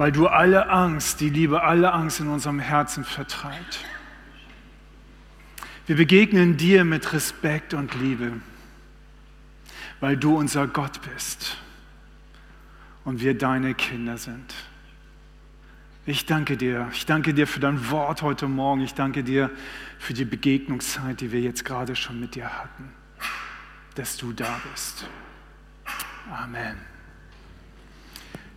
[0.00, 3.84] weil du alle Angst, die Liebe, alle Angst in unserem Herzen vertreibt.
[5.86, 8.32] Wir begegnen dir mit Respekt und Liebe,
[10.00, 11.58] weil du unser Gott bist
[13.04, 14.54] und wir deine Kinder sind.
[16.06, 16.88] Ich danke dir.
[16.94, 18.80] Ich danke dir für dein Wort heute Morgen.
[18.80, 19.50] Ich danke dir
[19.98, 22.90] für die Begegnungszeit, die wir jetzt gerade schon mit dir hatten,
[23.96, 25.06] dass du da bist.
[26.32, 26.89] Amen.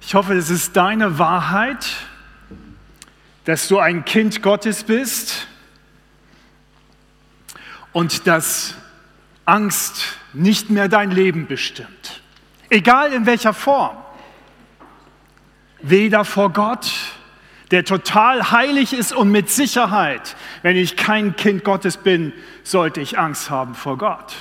[0.05, 1.95] Ich hoffe, es ist deine Wahrheit,
[3.45, 5.47] dass du ein Kind Gottes bist
[7.93, 8.75] und dass
[9.45, 12.21] Angst nicht mehr dein Leben bestimmt.
[12.69, 13.95] Egal in welcher Form.
[15.81, 16.91] Weder vor Gott,
[17.71, 23.17] der total heilig ist und mit Sicherheit, wenn ich kein Kind Gottes bin, sollte ich
[23.17, 24.35] Angst haben vor Gott.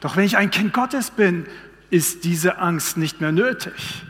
[0.00, 1.46] Doch wenn ich ein Kind Gottes bin,
[1.90, 4.02] ist diese Angst nicht mehr nötig.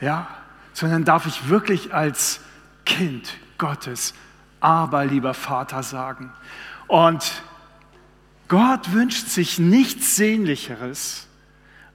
[0.00, 0.28] Ja,
[0.72, 2.40] sondern darf ich wirklich als
[2.86, 4.14] Kind Gottes,
[4.60, 6.32] aber lieber Vater sagen.
[6.86, 7.42] Und
[8.48, 11.28] Gott wünscht sich nichts Sehnlicheres,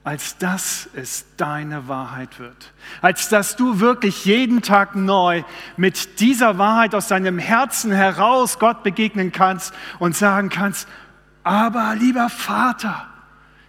[0.04, 2.72] als dass es deine Wahrheit wird.
[3.02, 5.42] Als dass du wirklich jeden Tag neu
[5.76, 10.86] mit dieser Wahrheit aus deinem Herzen heraus Gott begegnen kannst und sagen kannst,
[11.42, 13.06] aber lieber Vater,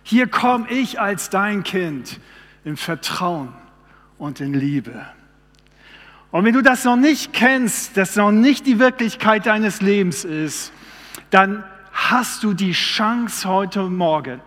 [0.04, 2.20] hier komme ich als dein Kind
[2.64, 3.54] im Vertrauen
[4.18, 5.06] und in Liebe.
[6.32, 10.74] Und wenn du das noch nicht kennst, das noch nicht die Wirklichkeit deines Lebens ist,
[11.30, 14.42] dann hast du die Chance heute Morgen,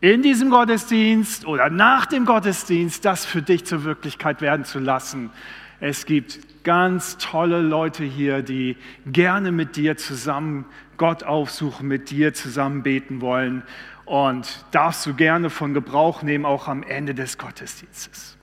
[0.00, 5.30] in diesem Gottesdienst oder nach dem Gottesdienst das für dich zur Wirklichkeit werden zu lassen.
[5.78, 10.64] Es gibt ganz tolle Leute hier, die gerne mit dir zusammen
[10.96, 13.62] Gott aufsuchen, mit dir zusammen beten wollen
[14.10, 18.36] und darfst du gerne von Gebrauch nehmen, auch am Ende des Gottesdienstes.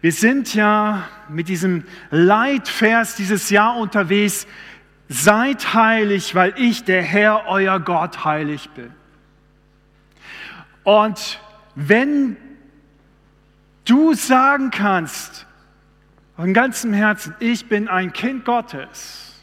[0.00, 4.48] Wir sind ja mit diesem Leitvers dieses Jahr unterwegs.
[5.08, 8.90] Seid heilig, weil ich, der Herr, euer Gott, heilig bin.
[10.82, 11.40] Und
[11.76, 12.36] wenn
[13.84, 15.46] du sagen kannst,
[16.34, 19.40] von ganzem Herzen, ich bin ein Kind Gottes,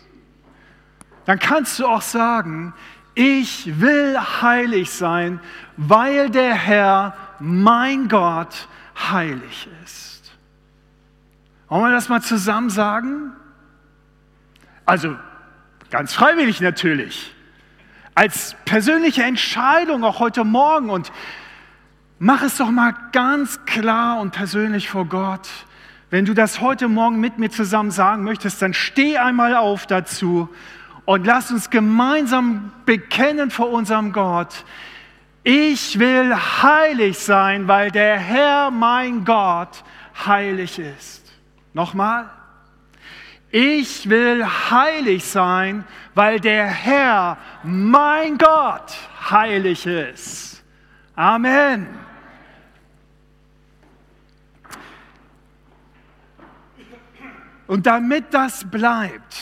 [1.23, 2.73] dann kannst du auch sagen,
[3.13, 5.39] ich will heilig sein,
[5.77, 8.67] weil der Herr, mein Gott,
[9.11, 10.31] heilig ist.
[11.67, 13.31] Wollen wir das mal zusammen sagen?
[14.85, 15.15] Also
[15.89, 17.33] ganz freiwillig natürlich
[18.15, 21.11] als persönliche Entscheidung auch heute Morgen und
[22.19, 25.47] mach es doch mal ganz klar und persönlich vor Gott.
[26.09, 30.49] Wenn du das heute Morgen mit mir zusammen sagen möchtest, dann steh einmal auf dazu
[31.05, 34.65] und lass uns gemeinsam bekennen vor unserem Gott.
[35.43, 39.83] Ich will heilig sein, weil der Herr mein Gott
[40.25, 41.31] heilig ist.
[41.73, 42.29] Nochmal.
[43.51, 48.93] Ich will heilig sein, weil der Herr, mein Gott,
[49.29, 50.63] heilig ist.
[51.15, 51.87] Amen.
[57.67, 59.37] Und damit das bleibt,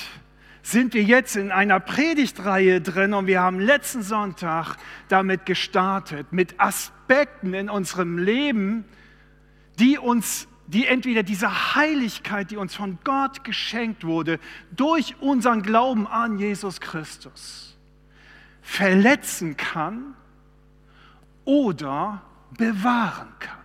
[0.71, 4.75] sind wir jetzt in einer Predigtreihe drin und wir haben letzten Sonntag
[5.07, 8.85] damit gestartet, mit Aspekten in unserem Leben,
[9.79, 16.05] die uns die entweder diese Heiligkeit, die uns von Gott geschenkt wurde, durch unseren Glauben
[16.05, 17.75] an Jesus Christus
[18.61, 20.13] verletzen kann
[21.43, 22.21] oder
[22.55, 23.57] bewahren kann.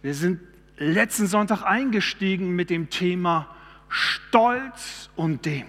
[0.00, 0.40] Wir sind
[0.76, 3.48] letzten Sonntag eingestiegen mit dem Thema
[3.92, 5.68] Stolz und Demut.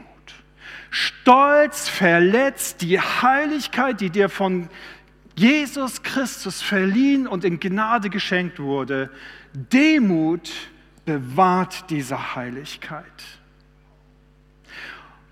[0.89, 4.69] Stolz verletzt die Heiligkeit, die dir von
[5.35, 9.09] Jesus Christus verliehen und in Gnade geschenkt wurde.
[9.53, 10.49] Demut
[11.03, 13.03] bewahrt diese Heiligkeit.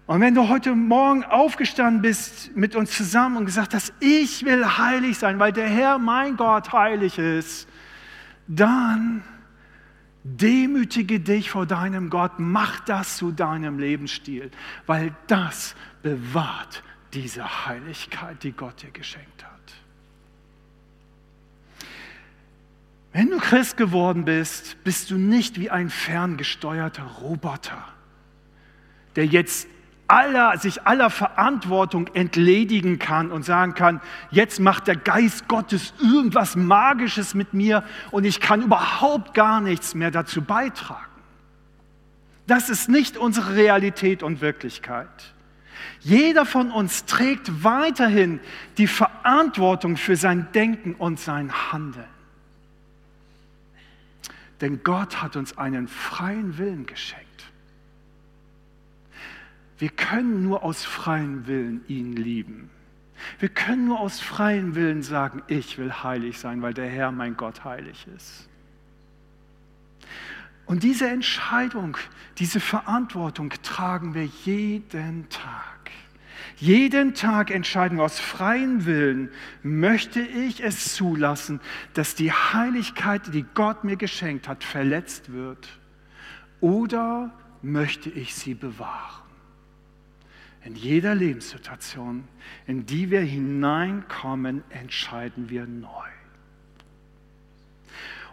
[0.05, 4.65] Und wenn du heute Morgen aufgestanden bist mit uns zusammen und gesagt hast, ich will
[4.65, 7.69] heilig sein, weil der Herr mein Gott heilig ist,
[8.47, 9.23] dann
[10.23, 14.51] demütige dich vor deinem Gott, mach das zu deinem Lebensstil,
[14.85, 16.83] weil das bewahrt
[17.13, 19.51] diese Heiligkeit, die Gott dir geschenkt hat.
[23.13, 27.83] Wenn du Christ geworden bist, bist du nicht wie ein ferngesteuerter Roboter,
[29.15, 29.67] der jetzt
[30.11, 36.57] aller, sich aller Verantwortung entledigen kann und sagen kann, jetzt macht der Geist Gottes irgendwas
[36.57, 41.05] Magisches mit mir und ich kann überhaupt gar nichts mehr dazu beitragen.
[42.45, 45.07] Das ist nicht unsere Realität und Wirklichkeit.
[46.01, 48.41] Jeder von uns trägt weiterhin
[48.77, 52.03] die Verantwortung für sein Denken und sein Handeln.
[54.59, 57.30] Denn Gott hat uns einen freien Willen geschenkt.
[59.81, 62.69] Wir können nur aus freiem Willen ihn lieben.
[63.39, 67.35] Wir können nur aus freiem Willen sagen, ich will heilig sein, weil der Herr mein
[67.35, 68.47] Gott heilig ist.
[70.67, 71.97] Und diese Entscheidung,
[72.37, 75.89] diese Verantwortung tragen wir jeden Tag.
[76.57, 79.31] Jeden Tag entscheiden wir aus freiem Willen,
[79.63, 81.59] möchte ich es zulassen,
[81.95, 85.79] dass die Heiligkeit, die Gott mir geschenkt hat, verletzt wird?
[86.59, 89.20] Oder möchte ich sie bewahren?
[90.63, 92.27] In jeder Lebenssituation,
[92.67, 95.89] in die wir hineinkommen, entscheiden wir neu.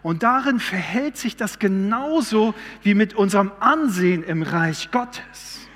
[0.01, 2.53] Und darin verhält sich das genauso
[2.83, 5.68] wie mit unserem Ansehen im Reich Gottes.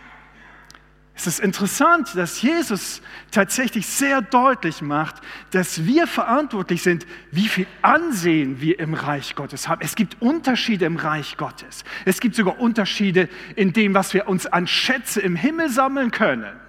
[1.23, 5.21] Es ist interessant, dass Jesus tatsächlich sehr deutlich macht,
[5.51, 9.79] dass wir verantwortlich sind, wie viel Ansehen wir im Reich Gottes haben.
[9.81, 11.85] Es gibt Unterschiede im Reich Gottes.
[12.03, 16.59] Es gibt sogar Unterschiede in dem, was wir uns an Schätze im Himmel sammeln können.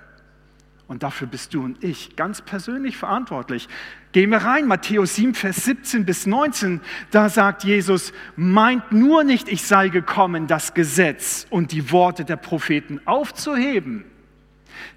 [0.86, 3.68] Und dafür bist du und ich ganz persönlich verantwortlich.
[4.12, 6.80] Gehen wir rein, Matthäus 7, Vers 17 bis 19,
[7.10, 12.36] da sagt Jesus, meint nur nicht, ich sei gekommen, das Gesetz und die Worte der
[12.36, 14.04] Propheten aufzuheben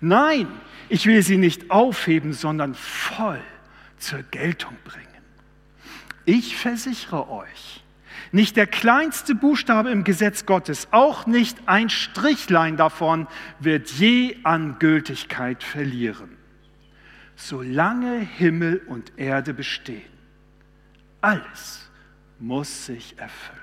[0.01, 0.47] Nein,
[0.89, 3.41] ich will sie nicht aufheben, sondern voll
[3.97, 5.07] zur Geltung bringen.
[6.25, 7.83] Ich versichere euch,
[8.31, 13.27] nicht der kleinste Buchstabe im Gesetz Gottes, auch nicht ein Strichlein davon
[13.59, 16.37] wird je an Gültigkeit verlieren,
[17.35, 20.01] solange Himmel und Erde bestehen.
[21.21, 21.89] Alles
[22.39, 23.57] muss sich erfüllen.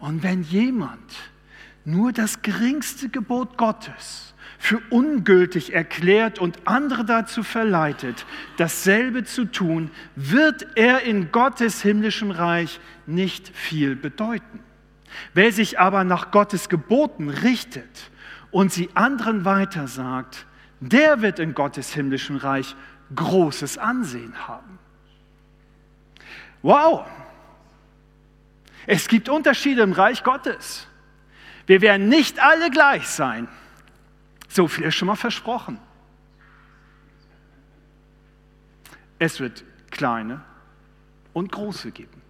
[0.00, 1.12] Und wenn jemand
[1.88, 8.26] nur das geringste Gebot Gottes für ungültig erklärt und andere dazu verleitet,
[8.58, 14.60] dasselbe zu tun, wird er in Gottes himmlischem Reich nicht viel bedeuten.
[15.32, 18.10] Wer sich aber nach Gottes Geboten richtet
[18.50, 20.44] und sie anderen weitersagt,
[20.80, 22.76] der wird in Gottes himmlischem Reich
[23.14, 24.78] großes Ansehen haben.
[26.60, 27.06] Wow!
[28.86, 30.86] Es gibt Unterschiede im Reich Gottes.
[31.68, 33.46] Wir werden nicht alle gleich sein.
[34.48, 35.78] So viel ist schon mal versprochen.
[39.18, 40.40] Es wird kleine
[41.34, 42.22] und große geben.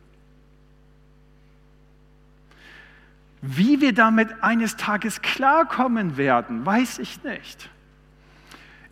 [3.41, 7.71] Wie wir damit eines Tages klarkommen werden, weiß ich nicht.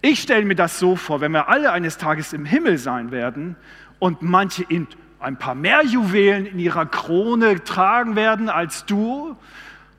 [0.01, 3.57] Ich stelle mir das so vor, wenn wir alle eines Tages im Himmel sein werden
[3.99, 4.87] und manche in
[5.19, 9.37] ein paar mehr Juwelen in ihrer Krone tragen werden als du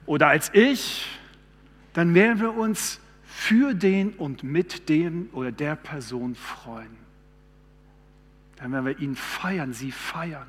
[0.08, 1.06] oder als ich,
[1.94, 6.98] dann werden wir uns für den und mit dem oder der Person freuen.
[8.56, 10.48] Dann werden wir ihn feiern, sie feiern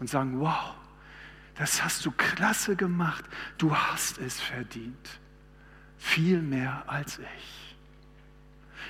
[0.00, 0.74] und sagen, wow,
[1.54, 3.24] das hast du klasse gemacht,
[3.58, 5.20] du hast es verdient.
[5.98, 7.65] Viel mehr als ich.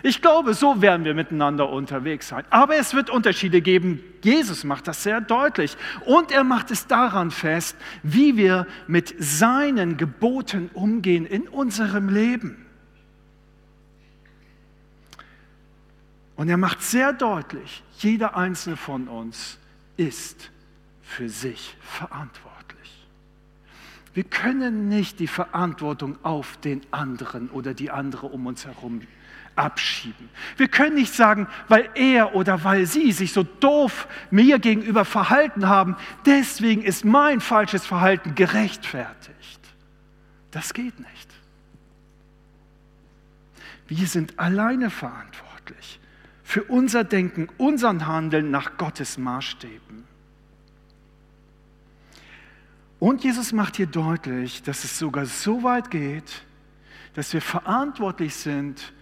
[0.02, 2.44] Ich glaube, so werden wir miteinander unterwegs sein.
[2.50, 4.00] Aber es wird Unterschiede geben.
[4.22, 5.76] Jesus macht das sehr deutlich.
[6.04, 12.66] Und er macht es daran fest, wie wir mit seinen Geboten umgehen in unserem Leben.
[16.36, 19.58] Und er macht sehr deutlich, jeder einzelne von uns
[19.96, 20.50] ist
[21.02, 22.56] für sich verantwortlich.
[24.12, 29.00] Wir können nicht die Verantwortung auf den anderen oder die andere um uns herum
[29.56, 30.28] abschieben.
[30.56, 35.68] Wir können nicht sagen, weil er oder weil sie sich so doof mir gegenüber verhalten
[35.68, 39.60] haben, deswegen ist mein falsches Verhalten gerechtfertigt.
[40.50, 41.30] Das geht nicht.
[43.88, 46.00] Wir sind alleine verantwortlich
[46.42, 50.04] für unser Denken, unseren Handeln nach Gottes Maßstäben.
[52.98, 56.44] Und Jesus macht hier deutlich, dass es sogar so weit geht,
[57.14, 58.92] dass wir verantwortlich sind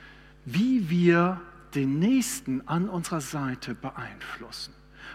[0.45, 1.41] wie wir
[1.75, 4.73] den Nächsten an unserer Seite beeinflussen.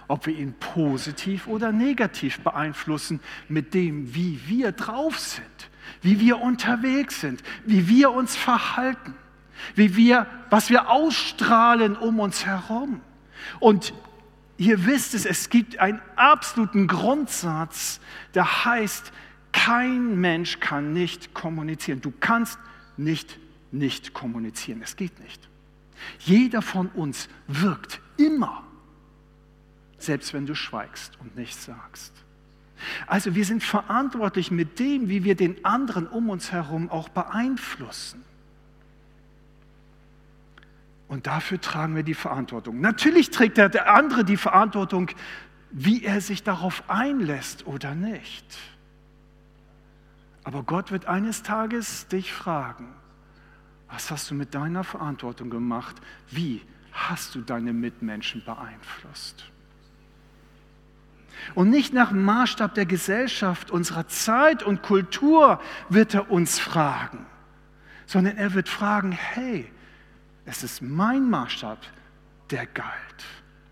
[0.07, 5.45] Ob wir ihn positiv oder negativ beeinflussen mit dem, wie wir drauf sind,
[6.01, 9.15] wie wir unterwegs sind, wie wir uns verhalten,
[9.75, 13.01] wie wir, was wir ausstrahlen um uns herum.
[13.59, 13.93] Und
[14.57, 17.99] ihr wisst es, es gibt einen absoluten Grundsatz,
[18.33, 19.11] der heißt,
[19.51, 22.01] kein Mensch kann nicht kommunizieren.
[22.01, 22.59] Du kannst
[22.97, 23.39] nicht
[23.71, 24.81] nicht kommunizieren.
[24.83, 25.47] Es geht nicht.
[26.19, 28.63] Jeder von uns wirkt immer,
[29.97, 32.13] selbst wenn du schweigst und nichts sagst.
[33.07, 38.23] Also wir sind verantwortlich mit dem, wie wir den anderen um uns herum auch beeinflussen.
[41.09, 42.79] Und dafür tragen wir die Verantwortung.
[42.79, 45.09] Natürlich trägt der andere die Verantwortung
[45.71, 48.57] wie er sich darauf einlässt oder nicht.
[50.43, 52.87] Aber Gott wird eines Tages dich fragen,
[53.91, 55.95] was hast du mit deiner Verantwortung gemacht?
[56.29, 59.45] Wie hast du deine Mitmenschen beeinflusst?
[61.55, 67.25] Und nicht nach dem Maßstab der Gesellschaft, unserer Zeit und Kultur wird er uns fragen,
[68.05, 69.71] sondern er wird fragen, hey,
[70.45, 71.79] es ist mein Maßstab,
[72.49, 73.25] der galt.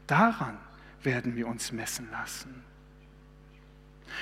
[0.08, 0.58] Daran
[1.04, 2.67] werden wir uns messen lassen.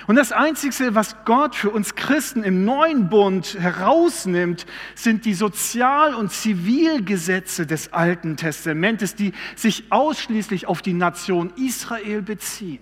[0.07, 6.13] Und das Einzige, was Gott für uns Christen im neuen Bund herausnimmt, sind die Sozial-
[6.13, 12.79] und Zivilgesetze des Alten Testamentes, die sich ausschließlich auf die Nation Israel beziehen.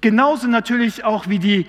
[0.00, 1.66] Genauso natürlich auch wie die,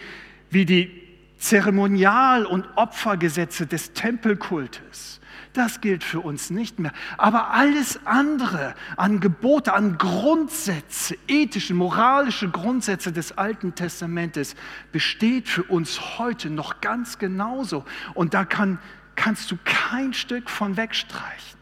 [0.49, 0.91] wie die
[1.39, 5.18] Zeremonial- und Opfergesetze des Tempelkultes.
[5.53, 6.93] Das gilt für uns nicht mehr.
[7.17, 14.55] Aber alles andere an Gebote, an Grundsätze, ethische, moralische Grundsätze des Alten Testamentes
[14.91, 17.83] besteht für uns heute noch ganz genauso.
[18.13, 18.77] Und da kann,
[19.15, 21.59] kannst du kein Stück von wegstreichen.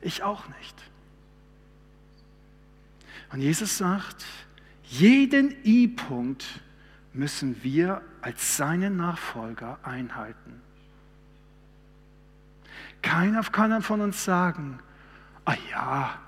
[0.00, 0.82] Ich auch nicht.
[3.32, 4.24] Und Jesus sagt,
[4.84, 6.44] jeden I-Punkt
[7.12, 10.60] müssen wir als seine Nachfolger einhalten.
[13.02, 14.80] Keiner kann von uns sagen,
[15.44, 16.18] ah ja,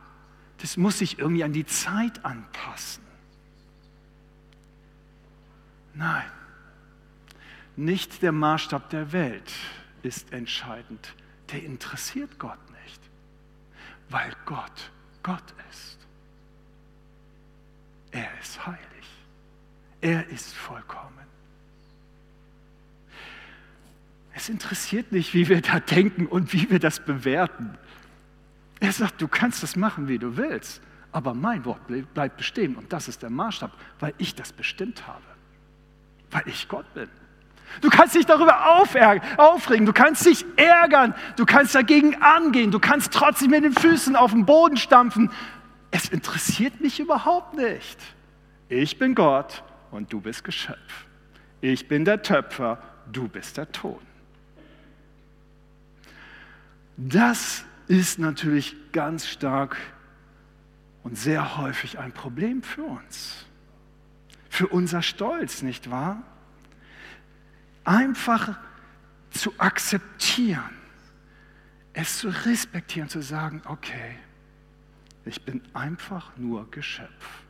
[0.59, 3.05] das muss sich irgendwie an die Zeit anpassen.
[5.95, 6.31] Nein,
[7.77, 9.53] nicht der Maßstab der Welt
[10.03, 11.15] ist entscheidend.
[11.53, 13.01] Der interessiert Gott nicht,
[14.11, 14.91] weil Gott
[15.27, 15.99] Gott ist.
[18.13, 18.79] Er ist heilig.
[20.01, 21.27] Er ist vollkommen.
[24.37, 27.79] Es interessiert nicht, wie wir da denken und wie wir das bewerten.
[28.81, 31.81] Er sagt, du kannst das machen, wie du willst, aber mein Wort
[32.13, 35.25] bleibt bestehen und das ist der Maßstab, weil ich das bestimmt habe,
[36.31, 37.09] weil ich Gott bin.
[37.81, 43.15] Du kannst dich darüber aufregen, du kannst dich ärgern, du kannst dagegen angehen, du kannst
[43.15, 45.31] trotzdem mit den Füßen auf den Boden stampfen.
[45.91, 47.99] Es interessiert mich überhaupt nicht.
[48.69, 51.07] Ich bin Gott und du bist Geschöpf.
[51.63, 53.99] Ich bin der Töpfer, du bist der Ton.
[56.97, 59.77] Das ist natürlich ganz stark
[61.03, 63.47] und sehr häufig ein Problem für uns.
[64.49, 66.23] Für unser Stolz, nicht wahr?
[67.85, 68.59] Einfach
[69.31, 70.75] zu akzeptieren,
[71.93, 74.17] es zu respektieren, zu sagen, okay,
[75.25, 77.43] ich bin einfach nur Geschöpf.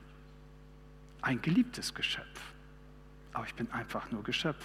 [1.22, 2.40] Ein geliebtes Geschöpf.
[3.32, 4.64] Aber ich bin einfach nur Geschöpf.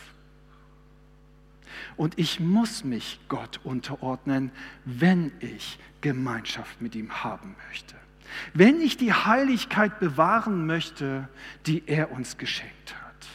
[1.97, 4.51] Und ich muss mich Gott unterordnen,
[4.85, 7.95] wenn ich Gemeinschaft mit ihm haben möchte.
[8.53, 11.27] Wenn ich die Heiligkeit bewahren möchte,
[11.65, 13.27] die er uns geschenkt hat.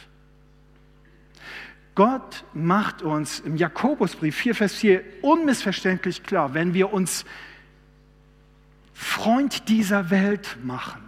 [1.95, 7.25] Gott macht uns im Jakobusbrief 4, Vers 4 unmissverständlich klar, wenn wir uns
[8.93, 11.01] Freund dieser Welt machen,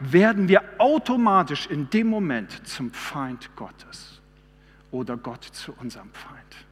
[0.00, 4.15] werden wir automatisch in dem Moment zum Feind Gottes
[4.90, 6.66] oder Gott zu unserem Feind.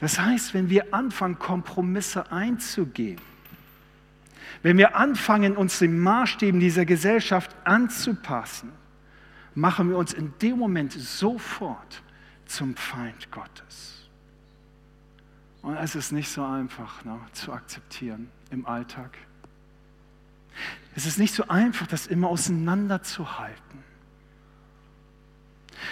[0.00, 3.20] Das heißt, wenn wir anfangen, Kompromisse einzugehen,
[4.62, 8.72] wenn wir anfangen, uns den Maßstäben dieser Gesellschaft anzupassen,
[9.54, 12.02] machen wir uns in dem Moment sofort
[12.46, 14.08] zum Feind Gottes.
[15.62, 19.16] Und es ist nicht so einfach ne, zu akzeptieren im Alltag.
[20.94, 23.69] Es ist nicht so einfach, das immer auseinanderzuhalten.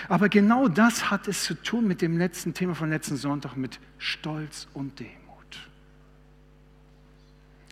[0.09, 3.81] Aber genau das hat es zu tun mit dem letzten Thema von letzten Sonntag, mit
[3.99, 5.19] Stolz und Demut.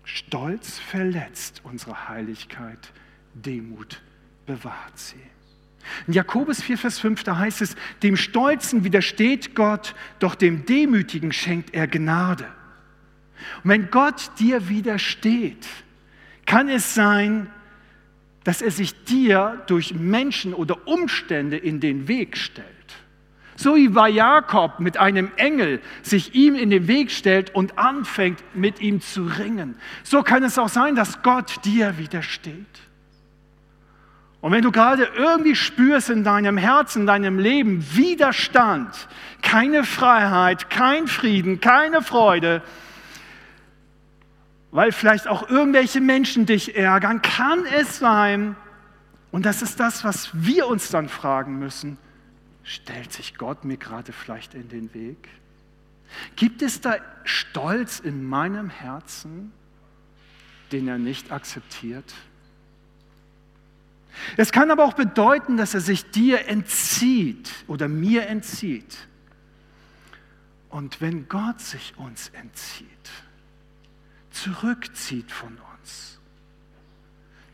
[0.05, 2.93] Stolz verletzt unsere Heiligkeit,
[3.35, 4.03] Demut
[4.47, 5.17] bewahrt sie.
[6.07, 11.33] In Jakobus 4, Vers 5, da heißt es, dem Stolzen widersteht Gott, doch dem Demütigen
[11.33, 12.47] schenkt er Gnade.
[13.63, 15.67] Und wenn Gott dir widersteht,
[16.45, 17.49] kann es sein,
[18.47, 22.69] dass er sich dir durch Menschen oder Umstände in den Weg stellt.
[23.57, 28.39] So wie bei Jakob mit einem Engel sich ihm in den Weg stellt und anfängt
[28.55, 29.75] mit ihm zu ringen.
[30.05, 32.55] So kann es auch sein, dass Gott dir widersteht.
[34.41, 39.09] Und wenn du gerade irgendwie spürst in deinem Herzen, in deinem Leben Widerstand,
[39.43, 42.63] keine Freiheit, kein Frieden, keine Freude,
[44.71, 48.57] weil vielleicht auch irgendwelche Menschen dich ärgern, kann es sein,
[49.31, 51.99] und das ist das, was wir uns dann fragen müssen,
[52.63, 55.29] stellt sich Gott mir gerade vielleicht in den Weg?
[56.37, 59.53] Gibt es da Stolz in meinem Herzen,
[60.73, 62.15] den er nicht akzeptiert?
[64.37, 68.97] Es kann aber auch bedeuten, dass er sich dir entzieht oder mir entzieht.
[70.71, 72.89] Und wenn Gott sich uns entzieht,
[74.37, 76.19] zurückzieht von uns,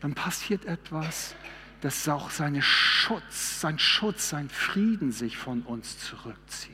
[0.01, 1.35] dann passiert etwas,
[1.81, 6.71] dass auch seine Schutz, sein Schutz, sein Frieden sich von uns zurückzieht.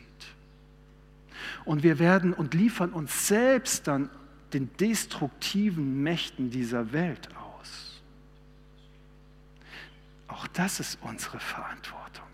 [1.66, 4.10] Und wir werden und liefern uns selbst dann
[4.54, 8.01] den destruktiven Mächten dieser Welt aus.
[10.28, 12.25] Auch das ist unsere Verantwortung.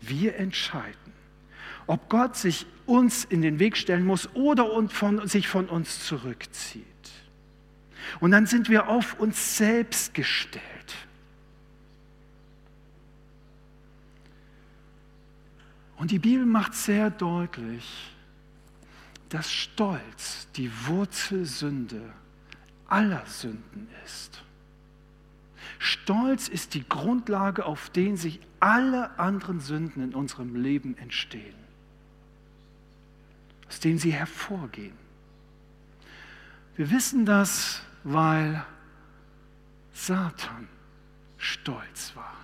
[0.00, 1.12] Wir entscheiden,
[1.86, 6.84] ob Gott sich uns in den Weg stellen muss oder von, sich von uns zurückzieht.
[8.18, 10.64] Und dann sind wir auf uns selbst gestellt.
[15.96, 18.10] Und die Bibel macht sehr deutlich,
[19.28, 22.02] dass Stolz die Wurzelsünde
[22.88, 24.42] aller Sünden ist.
[25.78, 31.59] Stolz ist die Grundlage, auf den sich alle anderen Sünden in unserem Leben entstehen,
[33.70, 34.96] aus denen sie hervorgehen.
[36.74, 38.64] Wir wissen das, weil
[39.92, 40.66] Satan
[41.38, 42.34] stolz war.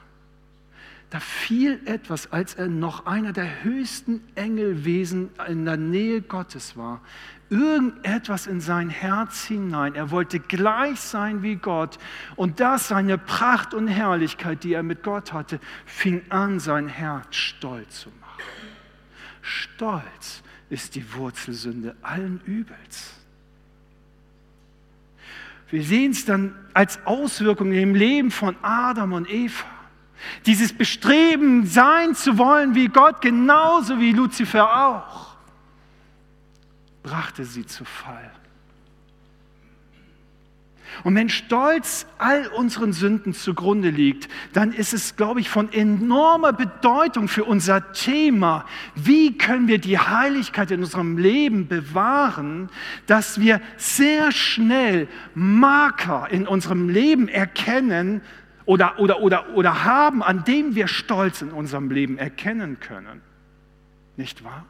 [1.11, 7.01] Da fiel etwas, als er noch einer der höchsten Engelwesen in der Nähe Gottes war.
[7.51, 9.97] Irgendetwas in sein Herz hinein.
[9.97, 11.99] Er wollte gleich sein wie Gott.
[12.37, 17.35] Und das, seine Pracht und Herrlichkeit, die er mit Gott hatte, fing an, sein Herz
[17.35, 18.43] stolz zu machen.
[19.43, 23.15] Stolz ist die Wurzelsünde allen Übels.
[25.71, 29.67] Wir sehen es dann als Auswirkung im Leben von Adam und Eva.
[30.47, 35.37] Dieses Bestreben, sein zu wollen wie Gott, genauso wie Luzifer auch,
[37.03, 38.33] brachte sie zu Fall.
[41.05, 46.53] Und wenn Stolz all unseren Sünden zugrunde liegt, dann ist es, glaube ich, von enormer
[46.53, 48.65] Bedeutung für unser Thema.
[48.95, 52.69] Wie können wir die Heiligkeit in unserem Leben bewahren,
[53.07, 58.21] dass wir sehr schnell Marker in unserem Leben erkennen,
[58.67, 63.23] oder, oder, oder, oder haben, an dem wir Stolz in unserem Leben erkennen können.
[64.17, 64.67] Nicht wahr?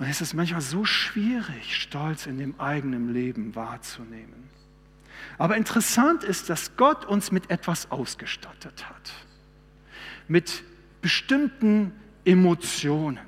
[0.00, 4.48] Und es ist manchmal so schwierig, Stolz in dem eigenen Leben wahrzunehmen.
[5.36, 9.12] Aber interessant ist, dass Gott uns mit etwas ausgestattet hat.
[10.26, 10.64] Mit
[11.02, 11.92] bestimmten
[12.24, 13.18] Emotionen.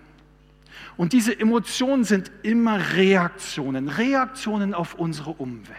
[0.96, 5.76] Und diese Emotionen sind immer Reaktionen, Reaktionen auf unsere Umwelt.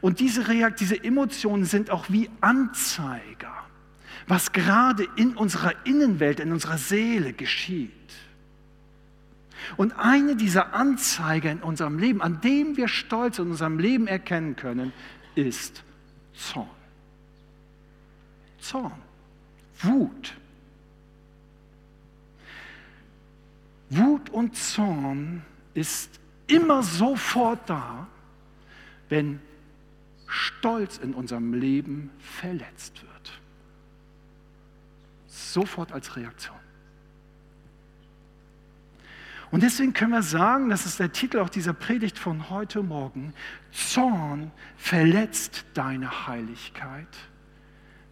[0.00, 3.54] Und diese, Reakt, diese Emotionen sind auch wie Anzeiger,
[4.26, 7.92] was gerade in unserer Innenwelt, in unserer Seele geschieht.
[9.76, 14.56] Und eine dieser Anzeiger in unserem Leben, an dem wir Stolz in unserem Leben erkennen
[14.56, 14.92] können,
[15.34, 15.82] ist
[16.34, 16.68] Zorn.
[18.58, 18.92] Zorn,
[19.80, 20.34] Wut.
[23.90, 25.42] Wut und Zorn
[25.74, 28.06] ist immer sofort da,
[29.08, 29.40] wenn
[30.26, 33.40] Stolz in unserem Leben verletzt wird.
[35.26, 36.61] Sofort als Reaktion.
[39.52, 43.34] Und deswegen können wir sagen, das ist der Titel auch dieser Predigt von heute Morgen,
[43.70, 47.06] Zorn verletzt deine Heiligkeit,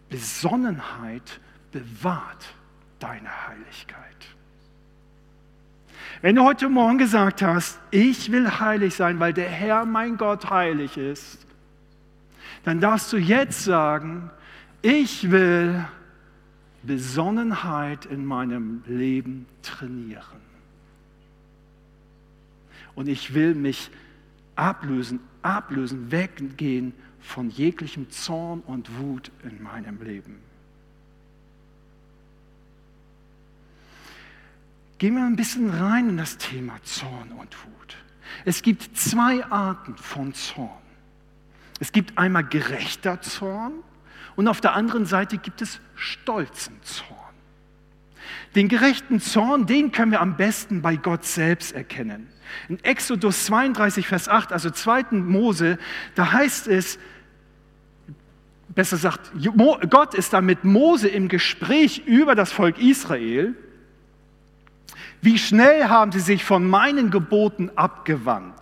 [0.07, 1.39] Besonnenheit
[1.71, 2.53] bewahrt
[2.99, 3.97] deine Heiligkeit.
[6.21, 10.51] Wenn du heute Morgen gesagt hast, ich will heilig sein, weil der Herr mein Gott
[10.51, 11.47] heilig ist,
[12.63, 14.29] dann darfst du jetzt sagen,
[14.83, 15.83] ich will
[16.83, 20.50] Besonnenheit in meinem Leben trainieren.
[22.95, 23.89] Und ich will mich
[24.55, 30.39] ablösen, ablösen, weggehen von jeglichem Zorn und Wut in meinem Leben.
[34.97, 37.97] Gehen wir ein bisschen rein in das Thema Zorn und Wut.
[38.45, 40.69] Es gibt zwei Arten von Zorn.
[41.79, 43.73] Es gibt einmal gerechter Zorn
[44.35, 47.17] und auf der anderen Seite gibt es stolzen Zorn.
[48.53, 52.27] Den gerechten Zorn, den können wir am besten bei Gott selbst erkennen.
[52.69, 55.05] In Exodus 32, Vers 8, also 2.
[55.11, 55.77] Mose,
[56.15, 56.99] da heißt es,
[58.69, 59.31] besser gesagt,
[59.89, 63.55] Gott ist da mit Mose im Gespräch über das Volk Israel.
[65.21, 68.55] Wie schnell haben sie sich von meinen Geboten abgewandt?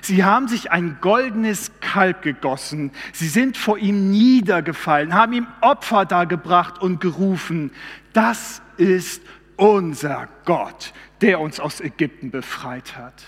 [0.00, 2.92] Sie haben sich ein goldenes Kalb gegossen.
[3.12, 7.70] Sie sind vor ihm niedergefallen, haben ihm Opfer dargebracht und gerufen,
[8.12, 9.22] das ist
[9.56, 13.22] unser Gott, der uns aus Ägypten befreit hat.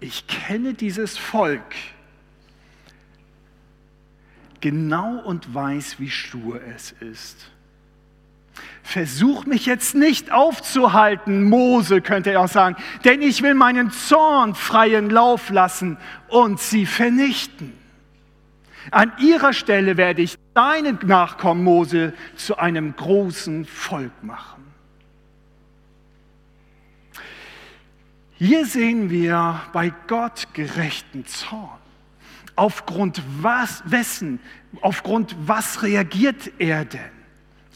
[0.00, 1.74] Ich kenne dieses Volk.
[4.62, 7.50] genau und weiß, wie stur es ist.
[8.82, 14.54] Versuch mich jetzt nicht aufzuhalten, Mose könnte er auch sagen, denn ich will meinen Zorn
[14.54, 17.74] freien Lauf lassen und sie vernichten.
[18.90, 24.61] An ihrer Stelle werde ich deinen Nachkommen Mose zu einem großen Volk machen.
[28.44, 31.78] Hier sehen wir bei Gott gerechten Zorn.
[32.56, 34.40] Aufgrund was, wessen,
[34.80, 37.12] aufgrund was reagiert er denn?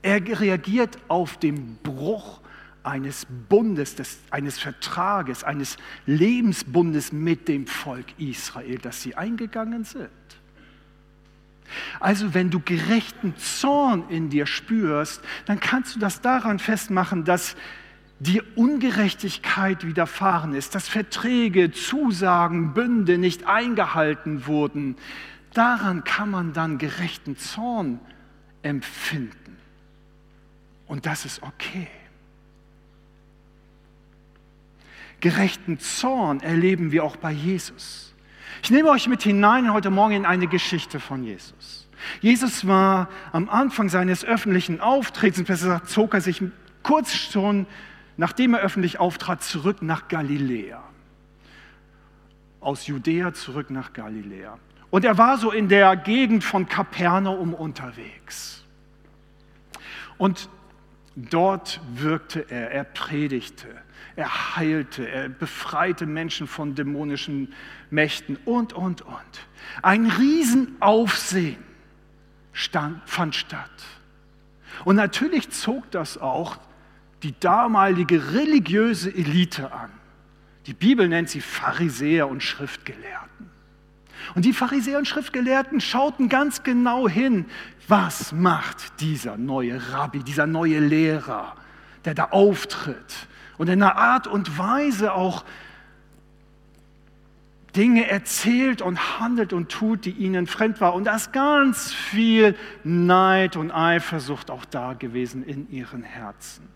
[0.02, 2.40] Er reagiert auf den Bruch
[2.82, 10.10] eines Bundes, des, eines Vertrages, eines Lebensbundes mit dem Volk Israel, das sie eingegangen sind.
[12.00, 17.54] Also wenn du gerechten Zorn in dir spürst, dann kannst du das daran festmachen, dass
[18.18, 24.96] dir Ungerechtigkeit widerfahren ist, dass Verträge, Zusagen, Bünde nicht eingehalten wurden.
[25.52, 28.00] Daran kann man dann gerechten Zorn
[28.62, 29.56] empfinden.
[30.86, 31.88] Und das ist okay.
[35.20, 38.14] Gerechten Zorn erleben wir auch bei Jesus.
[38.62, 41.88] Ich nehme euch mit hinein heute Morgen in eine Geschichte von Jesus.
[42.20, 46.42] Jesus war am Anfang seines öffentlichen Auftretens, besser gesagt, zog er sich
[46.82, 47.66] kurz schon,
[48.16, 50.82] nachdem er öffentlich auftrat, zurück nach Galiläa.
[52.60, 54.58] Aus Judäa zurück nach Galiläa.
[54.90, 58.64] Und er war so in der Gegend von Kapernaum unterwegs.
[60.18, 60.48] Und
[61.14, 63.68] dort wirkte er, er predigte,
[64.14, 67.52] er heilte, er befreite Menschen von dämonischen
[67.90, 69.16] Mächten und, und, und.
[69.82, 71.62] Ein Riesenaufsehen
[72.52, 73.70] stand, fand statt.
[74.84, 76.58] Und natürlich zog das auch
[77.22, 79.90] die damalige religiöse Elite an.
[80.66, 83.50] Die Bibel nennt sie Pharisäer und Schriftgelehrten.
[84.34, 87.46] Und die Pharisäer und Schriftgelehrten schauten ganz genau hin,
[87.88, 91.54] was macht dieser neue Rabbi, dieser neue Lehrer,
[92.04, 95.44] der da auftritt und in einer Art und Weise auch
[97.76, 100.94] Dinge erzählt und handelt und tut, die ihnen fremd war.
[100.94, 106.75] Und da ist ganz viel Neid und Eifersucht auch da gewesen in ihren Herzen.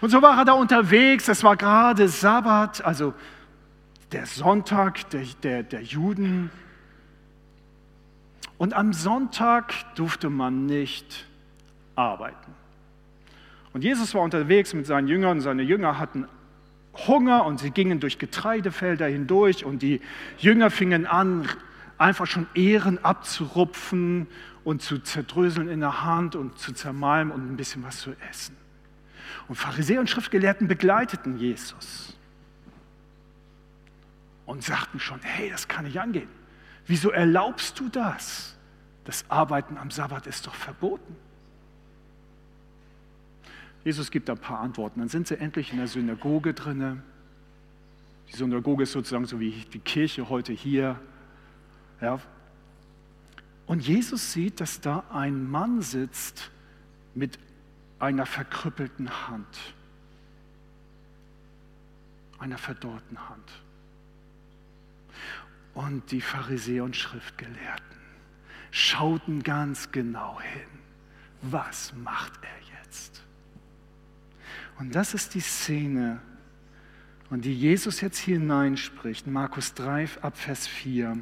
[0.00, 3.14] Und so war er da unterwegs, es war gerade Sabbat, also
[4.12, 6.50] der Sonntag der, der, der Juden.
[8.58, 11.26] Und am Sonntag durfte man nicht
[11.96, 12.54] arbeiten.
[13.72, 15.40] Und Jesus war unterwegs mit seinen Jüngern.
[15.40, 16.28] Seine Jünger hatten
[17.06, 20.00] Hunger und sie gingen durch Getreidefelder hindurch und die
[20.38, 21.48] Jünger fingen an,
[21.96, 24.26] einfach schon Ehren abzurupfen
[24.64, 28.56] und zu zerdröseln in der Hand und zu zermalmen und ein bisschen was zu essen.
[29.48, 32.16] Und Pharisäer und Schriftgelehrten begleiteten Jesus
[34.46, 36.28] und sagten schon, hey, das kann nicht angehen.
[36.86, 38.56] Wieso erlaubst du das?
[39.04, 41.16] Das Arbeiten am Sabbat ist doch verboten.
[43.84, 45.00] Jesus gibt ein paar Antworten.
[45.00, 47.02] Dann sind sie endlich in der Synagoge drinne.
[48.28, 51.00] Die Synagoge ist sozusagen so wie die Kirche heute hier.
[52.00, 52.20] Ja.
[53.66, 56.50] Und Jesus sieht, dass da ein Mann sitzt
[57.14, 57.38] mit
[58.02, 59.74] einer verkrüppelten Hand,
[62.40, 63.52] einer verdorrten Hand.
[65.72, 67.96] Und die Pharisäer und Schriftgelehrten
[68.72, 70.68] schauten ganz genau hin.
[71.42, 73.22] Was macht er jetzt?
[74.80, 76.20] Und das ist die Szene,
[77.30, 81.16] und die Jesus jetzt hier hineinspricht, Markus 3 ab Vers 4.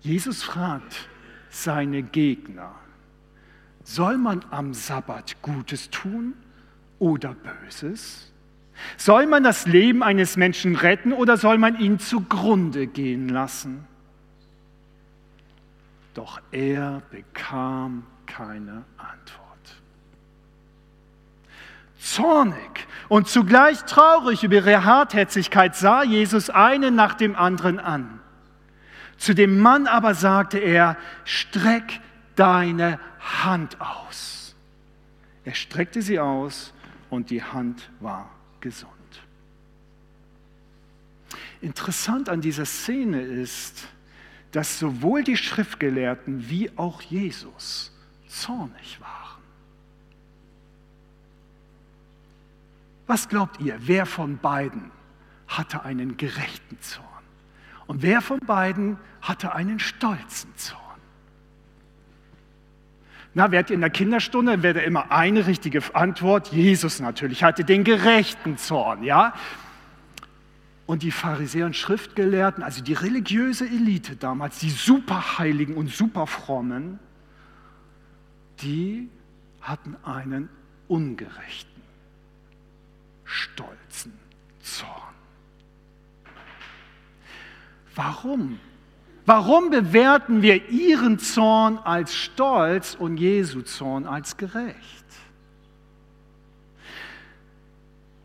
[0.00, 1.08] Jesus fragt
[1.50, 2.74] seine Gegner,
[3.88, 6.34] soll man am Sabbat Gutes tun
[6.98, 8.30] oder Böses?
[8.98, 13.86] Soll man das Leben eines Menschen retten oder soll man ihn zugrunde gehen lassen?
[16.12, 19.48] Doch er bekam keine Antwort.
[21.98, 28.20] Zornig und zugleich traurig über ihre Hartherzigkeit sah Jesus einen nach dem anderen an.
[29.16, 32.00] Zu dem Mann aber sagte er, streck
[32.36, 34.54] deine Hand aus.
[35.44, 36.72] Er streckte sie aus
[37.10, 38.92] und die Hand war gesund.
[41.60, 43.88] Interessant an dieser Szene ist,
[44.52, 47.92] dass sowohl die Schriftgelehrten wie auch Jesus
[48.28, 49.42] zornig waren.
[53.06, 54.90] Was glaubt ihr, wer von beiden
[55.48, 57.06] hatte einen gerechten Zorn?
[57.86, 60.87] Und wer von beiden hatte einen stolzen Zorn?
[63.38, 66.48] Na, werdet ihr in der Kinderstunde, wäre immer eine richtige Antwort.
[66.48, 69.32] Jesus natürlich hatte den gerechten Zorn, ja?
[70.86, 76.98] Und die Pharisäer und Schriftgelehrten, also die religiöse Elite damals, die Superheiligen und Superfrommen,
[78.60, 79.08] die
[79.60, 80.48] hatten einen
[80.88, 81.82] ungerechten,
[83.22, 84.14] stolzen
[84.62, 85.14] Zorn.
[87.94, 88.58] Warum?
[89.28, 95.04] Warum bewerten wir ihren Zorn als stolz und Jesu Zorn als gerecht?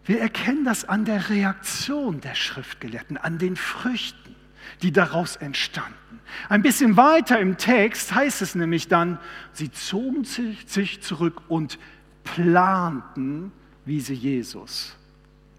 [0.05, 4.33] Wir erkennen das an der Reaktion der Schriftgelehrten, an den Früchten,
[4.81, 6.21] die daraus entstanden.
[6.47, 9.19] Ein bisschen weiter im Text heißt es nämlich dann,
[9.51, 11.79] sie zogen sich zurück und
[12.23, 13.51] planten,
[13.83, 14.95] wie sie Jesus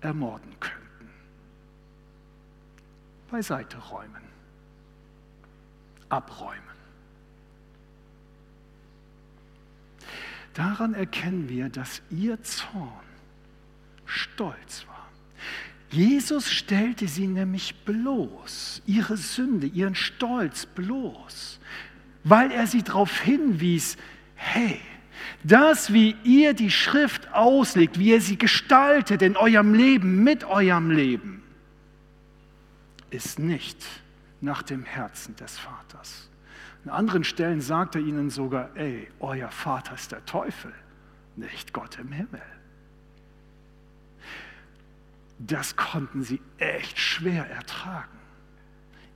[0.01, 1.11] ermorden könnten.
[3.31, 4.25] Beiseite räumen,
[6.15, 6.63] abräumen.
[10.55, 12.89] Daran erkennen wir, dass ihr Zorn
[14.07, 15.09] stolz war.
[15.91, 21.59] Jesus stellte sie nämlich bloß, ihre Sünde, ihren Stolz bloß,
[22.23, 23.97] weil er sie darauf hinwies,
[24.35, 24.81] hey,
[25.43, 30.91] das, wie ihr die Schrift auslegt, wie ihr sie gestaltet in eurem Leben, mit eurem
[30.91, 31.43] Leben,
[33.11, 33.79] ist nicht
[34.41, 36.31] nach dem Herzen des Vaters.
[36.85, 40.73] An anderen Stellen sagt er ihnen sogar, ey, euer Vater ist der Teufel,
[41.37, 42.43] nicht Gott im Himmel
[45.39, 48.19] das konnten sie echt schwer ertragen.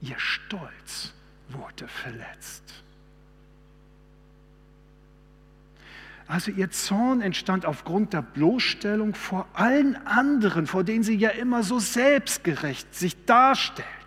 [0.01, 1.15] Ihr Stolz
[1.49, 2.63] wurde verletzt.
[6.27, 11.63] Also ihr Zorn entstand aufgrund der Bloßstellung vor allen anderen, vor denen sie ja immer
[11.63, 13.98] so selbstgerecht sich darstellten.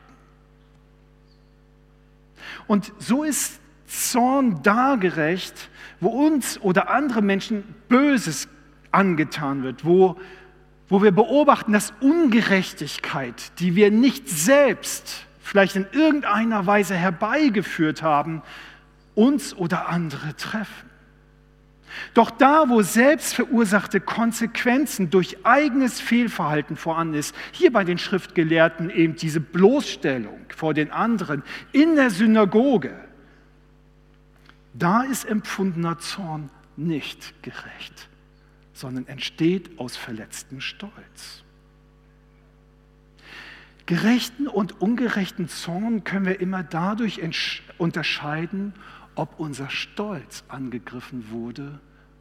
[2.68, 8.48] Und so ist Zorn dargerecht, wo uns oder andere Menschen Böses
[8.92, 10.18] angetan wird, wo
[10.92, 18.42] wo wir beobachten, dass Ungerechtigkeit, die wir nicht selbst vielleicht in irgendeiner Weise herbeigeführt haben,
[19.16, 20.91] uns oder andere treffen.
[22.14, 28.90] Doch da, wo selbst verursachte Konsequenzen durch eigenes Fehlverhalten vorhanden ist, hier bei den Schriftgelehrten
[28.90, 32.94] eben diese Bloßstellung vor den anderen in der Synagoge,
[34.74, 38.10] da ist empfundener Zorn nicht gerecht
[38.82, 41.44] sondern entsteht aus verletztem Stolz.
[43.86, 47.22] Gerechten und ungerechten Zorn können wir immer dadurch
[47.78, 48.74] unterscheiden,
[49.16, 51.80] ob unser Stolz angegriffen wurde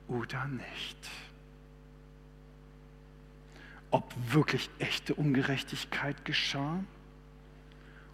[0.09, 0.99] oder nicht.
[3.91, 6.83] Ob wirklich echte Ungerechtigkeit geschah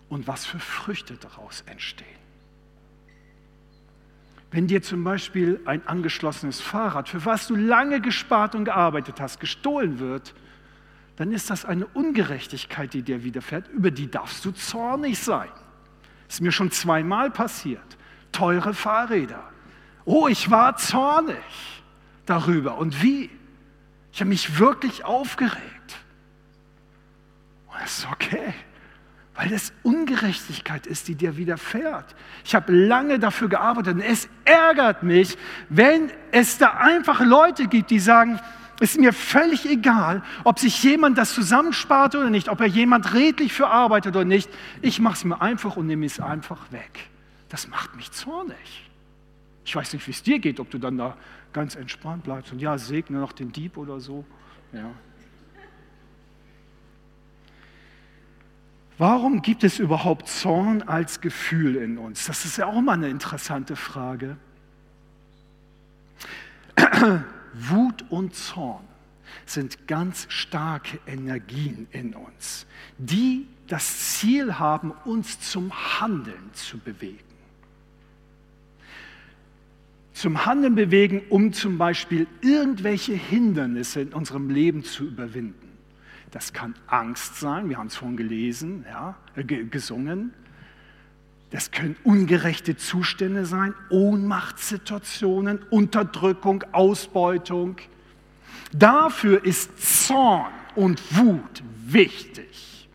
[0.09, 2.07] und was für Früchte daraus entstehen.
[4.51, 9.41] Wenn dir zum Beispiel ein angeschlossenes Fahrrad, für was du lange gespart und gearbeitet hast,
[9.41, 10.35] gestohlen wird,
[11.17, 15.49] dann ist das eine Ungerechtigkeit, die dir widerfährt, über die darfst du zornig sein.
[16.29, 17.97] Ist mir schon zweimal passiert.
[18.33, 19.43] Teure Fahrräder.
[20.05, 21.37] Oh, ich war zornig
[22.27, 22.79] darüber.
[22.79, 23.31] Und wie?
[24.12, 25.97] Ich habe mich wirklich aufgeregt.
[27.69, 28.55] Und das ist okay
[29.37, 32.17] weil es Ungerechtigkeit ist, die dir widerfährt.
[32.45, 35.37] Ich habe lange dafür gearbeitet und es ärgert mich,
[35.69, 38.41] wenn es da einfach Leute gibt, die sagen,
[38.81, 43.15] es ist mir völlig egal, ob sich jemand das zusammenspart oder nicht, ob er jemand
[43.15, 44.51] redlich für arbeitet oder nicht.
[44.83, 47.09] Ich mache es mir einfach und nehme es einfach weg.
[47.57, 48.90] Das macht mich zornig.
[49.64, 51.16] Ich weiß nicht, wie es dir geht, ob du dann da
[51.55, 54.27] ganz entspannt bleibst und ja, segne noch den Dieb oder so.
[54.75, 54.90] Ja.
[58.99, 62.27] Warum gibt es überhaupt Zorn als Gefühl in uns?
[62.27, 64.37] Das ist ja auch mal eine interessante Frage.
[67.55, 68.85] Wut und Zorn
[69.47, 72.66] sind ganz starke Energien in uns,
[72.99, 77.26] die das Ziel haben, uns zum Handeln zu bewegen.
[80.17, 85.77] Zum Handeln bewegen, um zum Beispiel irgendwelche Hindernisse in unserem Leben zu überwinden.
[86.31, 90.33] Das kann Angst sein, wir haben es vorhin gelesen, ja, äh, gesungen.
[91.51, 97.77] Das können ungerechte Zustände sein, Ohnmachtssituationen, Unterdrückung, Ausbeutung.
[98.73, 102.89] Dafür ist Zorn und Wut wichtig.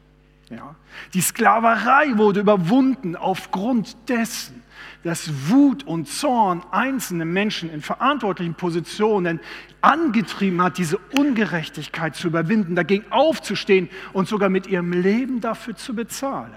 [0.50, 0.76] Ja.
[1.14, 4.61] Die Sklaverei wurde überwunden aufgrund dessen,
[5.04, 9.40] dass Wut und Zorn einzelne Menschen in verantwortlichen Positionen
[9.82, 15.96] angetrieben hat, diese Ungerechtigkeit zu überwinden, dagegen aufzustehen und sogar mit ihrem Leben dafür zu
[15.96, 16.54] bezahlen.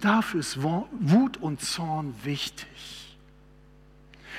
[0.00, 3.16] Dafür ist Wut und Zorn wichtig.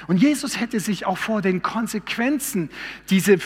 [0.08, 2.70] Und Jesus hätte sich auch vor den Konsequenzen
[3.10, 3.38] diese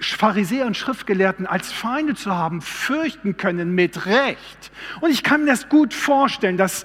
[0.00, 4.72] Pharisäer und Schriftgelehrten als Feinde zu haben, fürchten können mit Recht.
[5.00, 6.84] Und ich kann mir das gut vorstellen, dass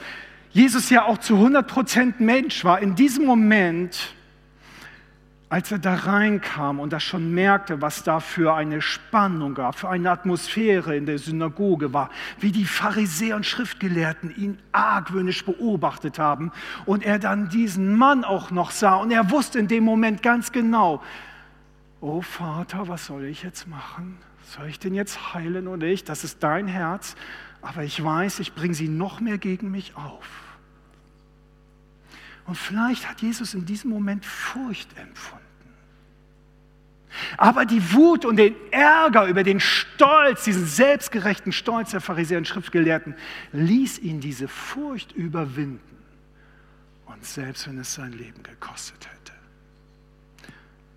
[0.56, 2.80] Jesus ja auch zu 100% Mensch war.
[2.80, 4.16] In diesem Moment
[5.50, 9.90] als er da reinkam und er schon merkte, was da für eine Spannung gab, für
[9.90, 16.52] eine Atmosphäre in der Synagoge war, wie die Pharisäer und Schriftgelehrten ihn argwöhnisch beobachtet haben
[16.86, 20.52] und er dann diesen Mann auch noch sah und er wusste in dem Moment ganz
[20.52, 21.04] genau,
[22.02, 24.18] oh Vater, was soll ich jetzt machen?
[24.44, 26.10] Soll ich den jetzt heilen oder nicht?
[26.10, 27.16] Das ist dein Herz,
[27.62, 30.45] aber ich weiß, ich bringe sie noch mehr gegen mich auf.
[32.46, 35.46] Und vielleicht hat Jesus in diesem Moment Furcht empfunden.
[37.38, 42.48] Aber die Wut und den Ärger über den Stolz, diesen selbstgerechten Stolz der Pharisäer und
[42.48, 43.16] Schriftgelehrten,
[43.54, 45.80] ließ ihn diese Furcht überwinden.
[47.06, 49.34] Und selbst wenn es sein Leben gekostet hätte.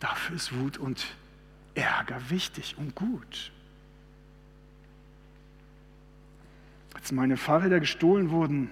[0.01, 1.07] Dafür ist Wut und
[1.75, 3.53] Ärger wichtig und gut.
[6.95, 8.71] Als meine Fahrräder gestohlen wurden,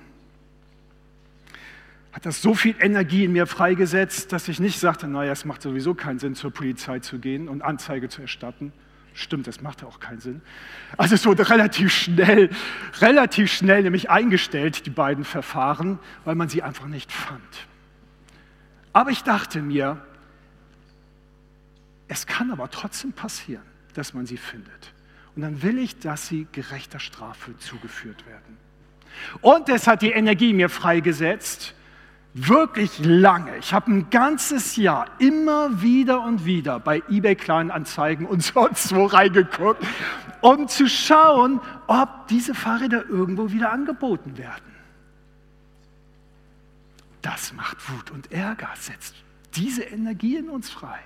[2.17, 5.61] hat das so viel Energie in mir freigesetzt, dass ich nicht sagte, naja, es macht
[5.61, 8.73] sowieso keinen Sinn, zur Polizei zu gehen und Anzeige zu erstatten.
[9.13, 10.41] Stimmt, das machte auch keinen Sinn.
[10.97, 12.49] Also es wurde relativ schnell,
[13.03, 17.43] relativ schnell nämlich eingestellt, die beiden Verfahren, weil man sie einfach nicht fand.
[18.95, 20.03] Aber ich dachte mir,
[22.09, 24.95] es kann aber trotzdem passieren, dass man sie findet.
[25.35, 28.57] Und dann will ich, dass sie gerechter Strafe zugeführt werden.
[29.43, 31.75] Und es hat die Energie mir freigesetzt,
[32.37, 33.57] wirklich lange.
[33.57, 39.07] Ich habe ein ganzes Jahr immer wieder und wieder bei eBay Kleinanzeigen und sonst wo
[39.07, 39.83] reingeguckt,
[40.43, 44.77] um zu schauen, ob diese Fahrräder irgendwo wieder angeboten werden.
[47.23, 49.15] Das macht Wut und Ärger, setzt
[49.55, 51.01] diese Energie in uns frei.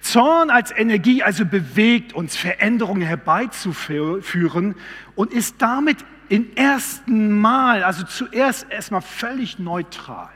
[0.00, 4.74] Zorn als Energie also bewegt uns, Veränderungen herbeizuführen
[5.14, 10.30] und ist damit im ersten Mal, also zuerst erstmal völlig neutral.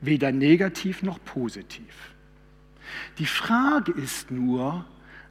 [0.00, 2.12] Weder negativ noch positiv.
[3.18, 4.84] Die Frage ist nur,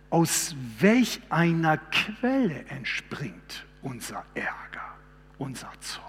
[0.10, 4.96] aus welch einer Quelle entspringt unser Ärger,
[5.38, 6.04] unser Zorn?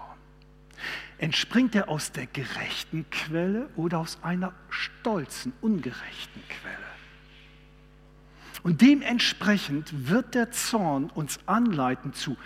[1.17, 6.75] Entspringt er aus der gerechten Quelle oder aus einer stolzen, ungerechten Quelle?
[8.63, 12.37] Und dementsprechend wird der Zorn uns anleiten zu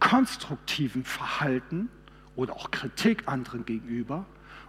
[0.00, 1.88] konstruktivem Verhalten
[2.36, 4.24] oder auch Kritik anderen gegenüber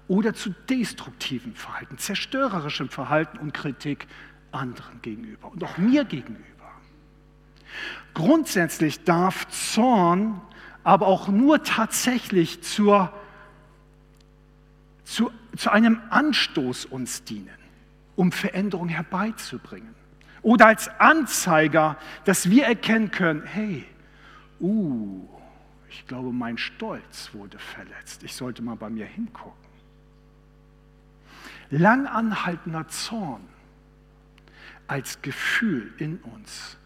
[0.07, 4.07] oder zu destruktivem Verhalten, zerstörerischem Verhalten und Kritik
[4.51, 6.45] anderen gegenüber und auch mir gegenüber.
[8.13, 10.41] Grundsätzlich darf Zorn
[10.83, 13.13] aber auch nur tatsächlich zur,
[15.03, 17.49] zu, zu einem Anstoß uns dienen,
[18.15, 19.93] um Veränderung herbeizubringen.
[20.41, 23.85] Oder als Anzeiger, dass wir erkennen können, hey,
[24.60, 25.28] uh,
[25.89, 28.24] ich glaube, mein Stolz wurde verletzt.
[28.24, 29.69] Ich sollte mal bei mir hingucken.
[31.72, 33.48] Langanhaltender Zorn
[34.88, 36.78] als Gefühl in uns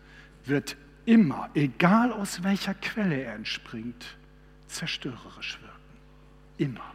[0.46, 4.18] wird immer, egal aus welcher Quelle er entspringt,
[4.68, 5.74] zerstörerisch wirken.
[6.58, 6.94] Immer.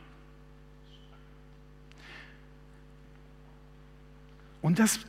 [4.61, 5.01] Und das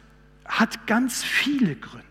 [0.45, 2.08] hat ganz viele Gründe.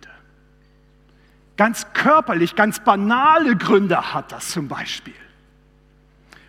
[1.59, 5.13] Ganz körperlich, ganz banale Gründe hat das zum Beispiel.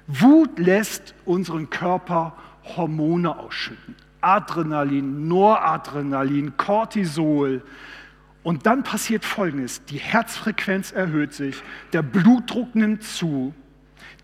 [0.06, 3.96] Wut lässt unseren Körper Hormone ausschütten.
[4.22, 7.64] Adrenalin, Noradrenalin, Cortisol.
[8.44, 9.84] Und dann passiert Folgendes.
[9.86, 13.56] Die Herzfrequenz erhöht sich, der Blutdruck nimmt zu,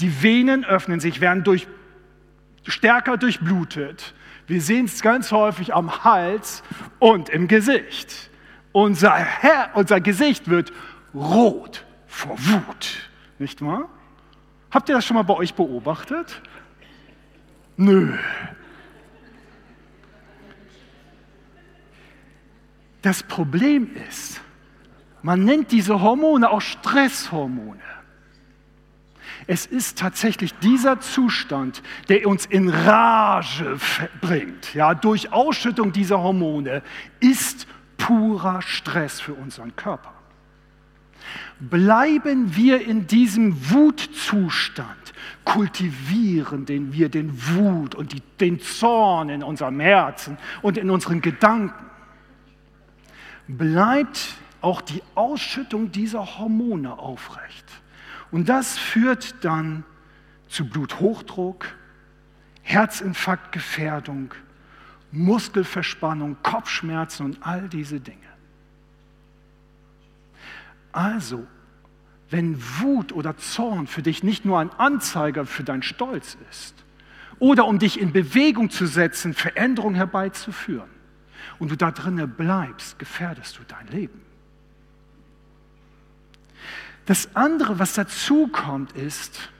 [0.02, 1.68] die Venen öffnen sich, werden durch,
[2.64, 4.14] stärker durchblutet.
[4.46, 6.62] Wir sehen es ganz häufig am Hals
[7.00, 8.30] und im Gesicht.
[8.76, 10.74] Unser, Herr, unser Gesicht wird
[11.14, 13.10] rot vor Wut,
[13.40, 13.88] nicht wahr?
[14.70, 16.42] Habt ihr das schon mal bei euch beobachtet?
[17.78, 18.18] Nö.
[23.02, 24.42] Das Problem ist,
[25.22, 27.80] man nennt diese Hormone auch Stresshormone.
[29.48, 33.78] Es ist tatsächlich dieser Zustand, der uns in Rage
[34.20, 34.74] bringt.
[34.74, 36.84] Ja, durch Ausschüttung dieser Hormone
[37.22, 37.68] ist
[38.06, 40.14] purer Stress für unseren Körper.
[41.60, 49.42] Bleiben wir in diesem Wutzustand, kultivieren den wir den Wut und die, den Zorn in
[49.42, 51.84] unserem Herzen und in unseren Gedanken,
[53.48, 57.66] bleibt auch die Ausschüttung dieser Hormone aufrecht.
[58.30, 59.84] Und das führt dann
[60.48, 61.66] zu Bluthochdruck,
[62.62, 64.36] Herzinfarktgefährdung,
[65.16, 68.20] Muskelverspannung, Kopfschmerzen und all diese Dinge.
[70.92, 71.46] Also,
[72.30, 76.76] wenn Wut oder Zorn für dich nicht nur ein Anzeiger für dein Stolz ist
[77.40, 80.90] oder um dich in Bewegung zu setzen, Veränderung herbeizuführen
[81.60, 84.22] und du da drinnen bleibst, gefährdest du dein Leben.
[87.06, 89.52] Das andere, was dazu kommt, ist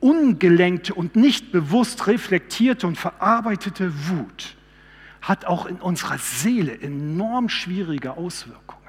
[0.00, 4.56] ungelenkte und nicht bewusst reflektierte und verarbeitete Wut
[5.24, 8.82] hat auch in unserer Seele enorm schwierige Auswirkungen.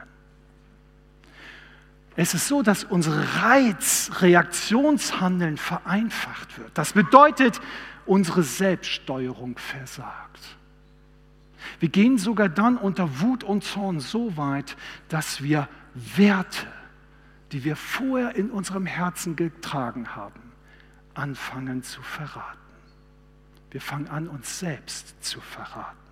[2.18, 6.78] Es ist so, dass unser Reizreaktionshandeln vereinfacht wird.
[6.78, 7.62] Das bedeutet,
[8.06, 10.58] unsere Selbststeuerung versagt.
[11.80, 14.76] Wir gehen sogar dann unter Wut und Zorn so weit,
[15.08, 16.68] dass wir Werte,
[17.54, 20.52] die wir vorher in unserem Herzen getragen haben,
[21.14, 22.60] anfangen zu verraten.
[23.72, 26.05] Wir fangen an, uns selbst zu verraten.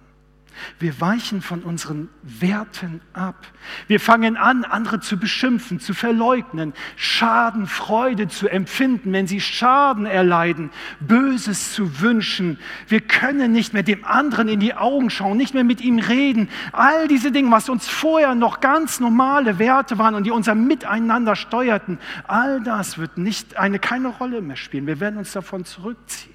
[0.80, 3.48] Wir weichen von unseren Werten ab.
[3.88, 10.72] Wir fangen an, andere zu beschimpfen, zu verleugnen, Schadenfreude zu empfinden, wenn sie Schaden erleiden,
[11.00, 12.60] Böses zu wünschen.
[12.88, 16.50] Wir können nicht mehr dem anderen in die Augen schauen, nicht mehr mit ihm reden.
[16.72, 21.36] All diese Dinge, was uns vorher noch ganz normale Werte waren und die unser Miteinander
[21.36, 24.88] steuerten, all das wird nicht eine keine Rolle mehr spielen.
[24.88, 26.33] Wir werden uns davon zurückziehen.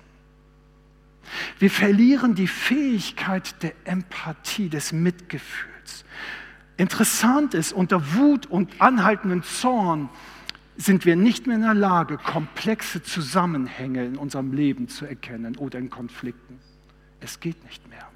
[1.58, 6.04] Wir verlieren die Fähigkeit der Empathie, des Mitgefühls.
[6.76, 10.08] Interessant ist, unter Wut und anhaltendem Zorn
[10.76, 15.78] sind wir nicht mehr in der Lage, komplexe Zusammenhänge in unserem Leben zu erkennen oder
[15.78, 16.60] in Konflikten.
[17.20, 18.08] Es geht nicht mehr.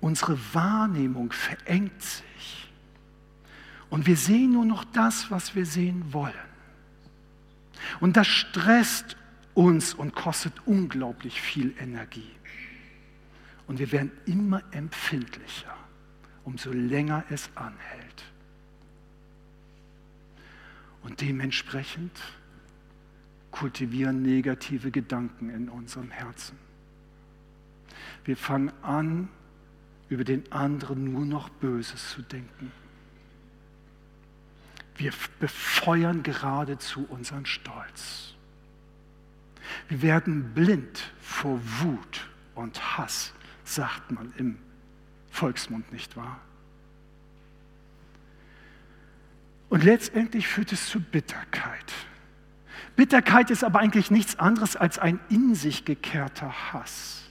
[0.00, 2.70] Unsere Wahrnehmung verengt sich
[3.88, 6.34] und wir sehen nur noch das, was wir sehen wollen.
[8.00, 9.16] Und das stresst
[9.56, 12.30] uns und kostet unglaublich viel Energie.
[13.66, 15.74] Und wir werden immer empfindlicher,
[16.44, 18.24] umso länger es anhält.
[21.02, 22.12] Und dementsprechend
[23.50, 26.58] kultivieren negative Gedanken in unserem Herzen.
[28.24, 29.28] Wir fangen an,
[30.08, 32.70] über den anderen nur noch Böses zu denken.
[34.96, 38.35] Wir befeuern geradezu unseren Stolz.
[39.88, 43.32] Wir werden blind vor Wut und Hass,
[43.64, 44.58] sagt man im
[45.30, 46.40] Volksmund, nicht wahr?
[49.68, 51.92] Und letztendlich führt es zu Bitterkeit.
[52.94, 57.22] Bitterkeit ist aber eigentlich nichts anderes als ein in sich gekehrter Hass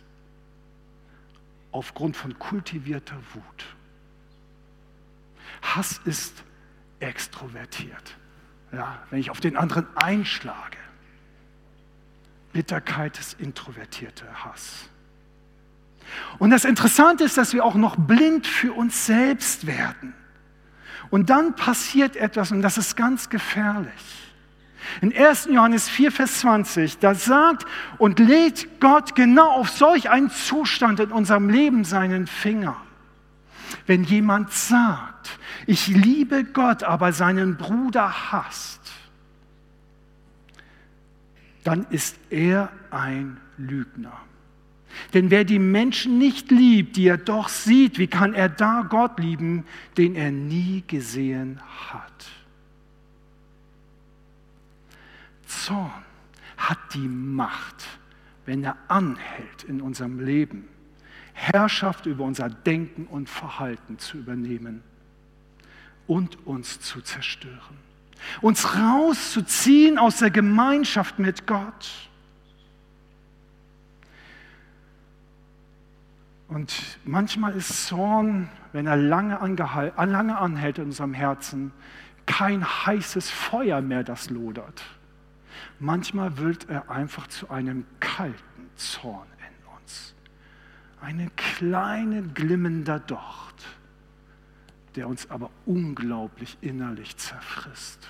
[1.71, 3.65] aufgrund von kultivierter Wut.
[5.61, 6.43] Hass ist
[6.99, 8.15] extrovertiert.
[8.71, 10.77] Ja, wenn ich auf den anderen einschlage,
[12.55, 14.87] Bitterkeit ist introvertierter Hass.
[16.39, 20.13] Und das Interessante ist, dass wir auch noch blind für uns selbst werden.
[21.09, 23.91] Und dann passiert etwas, und das ist ganz gefährlich.
[25.01, 25.49] In 1.
[25.51, 27.65] Johannes 4, Vers 20, da sagt
[27.97, 32.77] und lädt Gott genau auf solch einen Zustand in unserem Leben seinen Finger.
[33.85, 38.84] Wenn jemand sagt, ich liebe Gott, aber seinen Bruder hasst,
[41.65, 44.21] dann ist er ein Lügner.
[45.13, 49.19] Denn wer die Menschen nicht liebt, die er doch sieht, wie kann er da Gott
[49.19, 49.65] lieben,
[49.97, 51.59] den er nie gesehen
[51.89, 52.27] hat?
[55.47, 55.91] Zorn
[56.55, 57.87] hat die Macht,
[58.45, 60.67] wenn er anhält in unserem Leben,
[61.33, 64.83] Herrschaft über unser Denken und Verhalten zu übernehmen
[66.05, 67.84] und uns zu zerstören
[68.41, 72.09] uns rauszuziehen aus der Gemeinschaft mit Gott.
[76.47, 79.39] Und manchmal ist Zorn, wenn er lange,
[79.97, 81.71] lange anhält in unserem Herzen,
[82.25, 84.83] kein heißes Feuer mehr, das lodert.
[85.79, 90.15] Manchmal wird er einfach zu einem kalten Zorn in uns.
[91.01, 93.65] Eine kleine glimmender Docht
[94.95, 98.07] der uns aber unglaublich innerlich zerfrisst.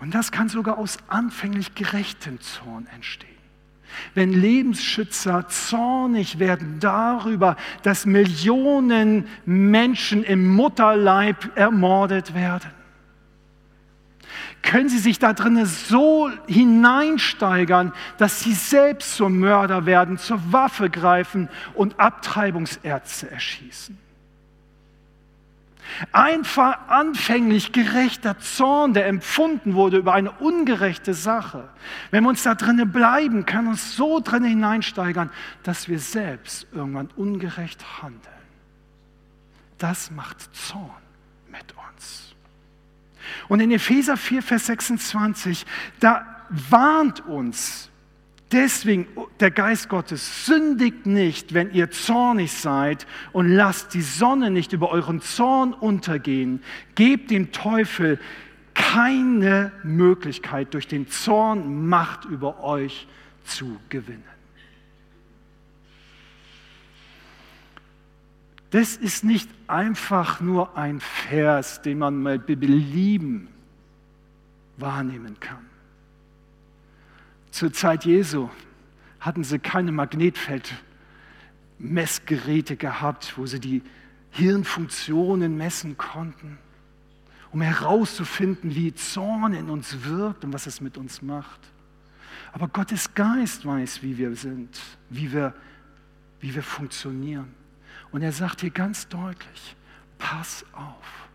[0.00, 3.30] Und das kann sogar aus anfänglich gerechtem Zorn entstehen.
[4.14, 12.81] Wenn Lebensschützer zornig werden darüber, dass Millionen Menschen im Mutterleib ermordet werden
[14.62, 20.88] können sie sich da drinnen so hineinsteigern, dass sie selbst zum Mörder werden, zur Waffe
[20.88, 23.98] greifen und Abtreibungsärzte erschießen.
[26.12, 31.68] Einfach anfänglich gerechter Zorn, der empfunden wurde über eine ungerechte Sache.
[32.10, 35.30] Wenn wir uns da drinnen bleiben, kann uns so drinnen hineinsteigern,
[35.64, 38.22] dass wir selbst irgendwann ungerecht handeln.
[39.78, 40.90] Das macht Zorn
[41.50, 42.31] mit uns.
[43.48, 45.66] Und in Epheser 4, Vers 26,
[46.00, 47.90] da warnt uns
[48.52, 49.06] Deswegen,
[49.40, 54.90] der Geist Gottes, sündigt nicht, wenn ihr zornig seid und lasst die Sonne nicht über
[54.90, 56.62] euren Zorn untergehen.
[56.94, 58.20] Gebt dem Teufel
[58.74, 63.08] keine Möglichkeit, durch den Zorn Macht über euch
[63.44, 64.31] zu gewinnen.
[68.72, 73.48] Das ist nicht einfach nur ein Vers, den man mal belieben
[74.78, 75.66] wahrnehmen kann.
[77.50, 78.48] Zur Zeit Jesu
[79.20, 83.82] hatten sie keine Magnetfeldmessgeräte gehabt, wo sie die
[84.30, 86.56] Hirnfunktionen messen konnten,
[87.52, 91.60] um herauszufinden, wie Zorn in uns wirkt und was es mit uns macht.
[92.54, 95.52] Aber Gottes Geist weiß, wie wir sind, wie wir,
[96.40, 97.60] wie wir funktionieren.
[98.12, 99.76] Und er sagt hier ganz deutlich,
[100.18, 101.28] pass auf.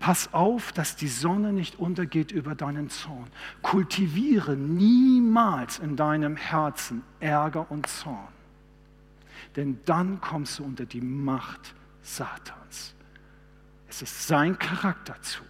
[0.00, 3.26] Pass auf, dass die Sonne nicht untergeht über deinen Zorn.
[3.62, 8.32] Kultiviere niemals in deinem Herzen Ärger und Zorn.
[9.56, 12.94] Denn dann kommst du unter die Macht Satans.
[13.88, 15.46] Es ist sein Charakterzug.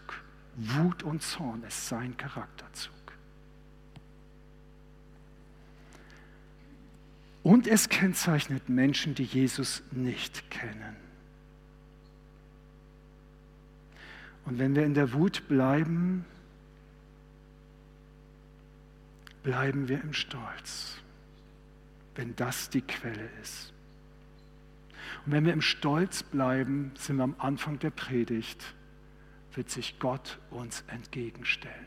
[0.57, 2.94] Wut und Zorn ist sein Charakterzug.
[7.45, 10.97] Und es kennzeichnet Menschen, die Jesus nicht kennen.
[14.47, 16.25] Und wenn wir in der Wut bleiben,
[19.43, 20.97] bleiben wir im Stolz,
[22.15, 23.75] wenn das die Quelle ist.
[25.27, 28.75] Und wenn wir im Stolz bleiben, sind wir am Anfang der Predigt,
[29.53, 31.87] wird sich Gott uns entgegenstellen.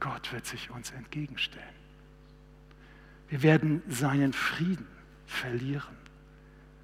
[0.00, 1.79] Gott wird sich uns entgegenstellen.
[3.30, 4.86] Wir werden seinen Frieden
[5.24, 5.96] verlieren,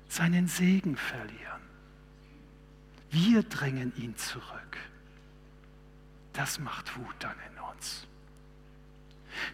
[0.08, 1.60] seinen Segen verlieren.
[3.10, 4.76] Wir drängen ihn zurück.
[6.32, 8.06] Das macht Wut dann in uns.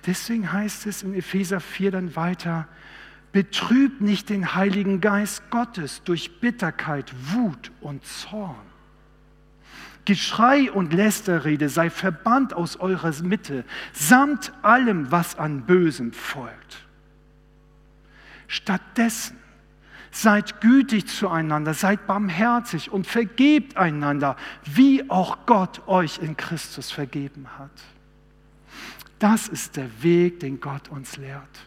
[0.07, 2.69] Deswegen heißt es in Epheser 4 dann weiter,
[3.33, 8.72] betrübt nicht den Heiligen Geist Gottes durch Bitterkeit, Wut und Zorn.
[10.05, 16.85] Geschrei und Lästerrede sei verbannt aus eurer Mitte, samt allem, was an Bösem folgt.
[18.49, 19.37] Stattdessen
[20.15, 24.37] Seid gütig zueinander, seid barmherzig und vergebt einander,
[24.67, 27.71] wie auch Gott euch in Christus vergeben hat.
[29.19, 31.67] Das ist der Weg, den Gott uns lehrt.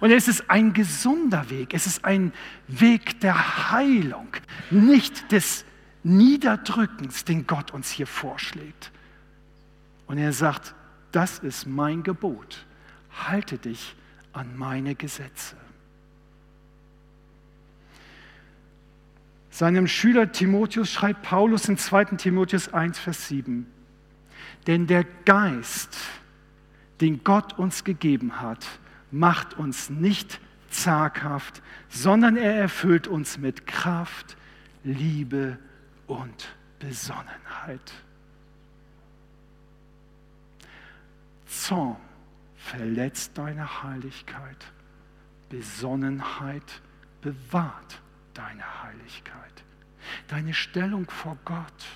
[0.00, 2.34] Und es ist ein gesunder Weg, es ist ein
[2.68, 4.28] Weg der Heilung,
[4.70, 5.64] nicht des
[6.06, 8.92] Niederdrückens, den Gott uns hier vorschlägt.
[10.06, 10.72] Und er sagt,
[11.10, 12.64] das ist mein Gebot,
[13.26, 13.96] halte dich
[14.32, 15.56] an meine Gesetze.
[19.50, 22.04] Seinem Schüler Timotheus schreibt Paulus in 2.
[22.16, 23.66] Timotheus 1, Vers 7.
[24.68, 25.96] Denn der Geist,
[27.00, 28.64] den Gott uns gegeben hat,
[29.10, 30.40] macht uns nicht
[30.70, 34.36] zaghaft, sondern er erfüllt uns mit Kraft,
[34.84, 35.58] Liebe
[36.06, 37.92] und Besonnenheit.
[41.46, 41.96] Zorn
[42.56, 44.72] verletzt deine Heiligkeit,
[45.48, 46.82] Besonnenheit
[47.20, 48.00] bewahrt
[48.34, 49.64] deine Heiligkeit,
[50.28, 51.86] deine Stellung vor Gott,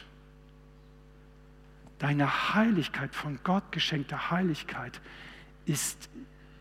[1.98, 5.00] deine Heiligkeit, von Gott geschenkte Heiligkeit
[5.66, 6.08] ist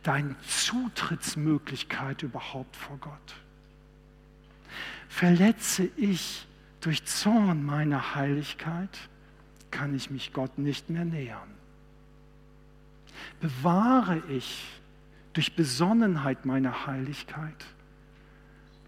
[0.03, 3.35] deine Zutrittsmöglichkeit überhaupt vor Gott.
[5.07, 6.47] Verletze ich
[6.81, 8.97] durch Zorn meine Heiligkeit,
[9.71, 11.49] kann ich mich Gott nicht mehr nähern.
[13.41, 14.65] Bewahre ich
[15.33, 17.65] durch Besonnenheit meine Heiligkeit,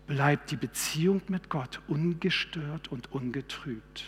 [0.08, 4.06] bleibt die Beziehung mit Gott ungestört und ungetrübt.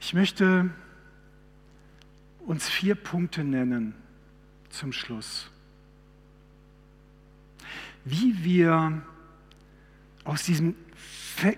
[0.00, 0.70] Ich möchte
[2.50, 3.94] uns vier Punkte nennen
[4.70, 5.48] zum Schluss.
[8.04, 9.02] Wie wir
[10.24, 10.74] aus diesem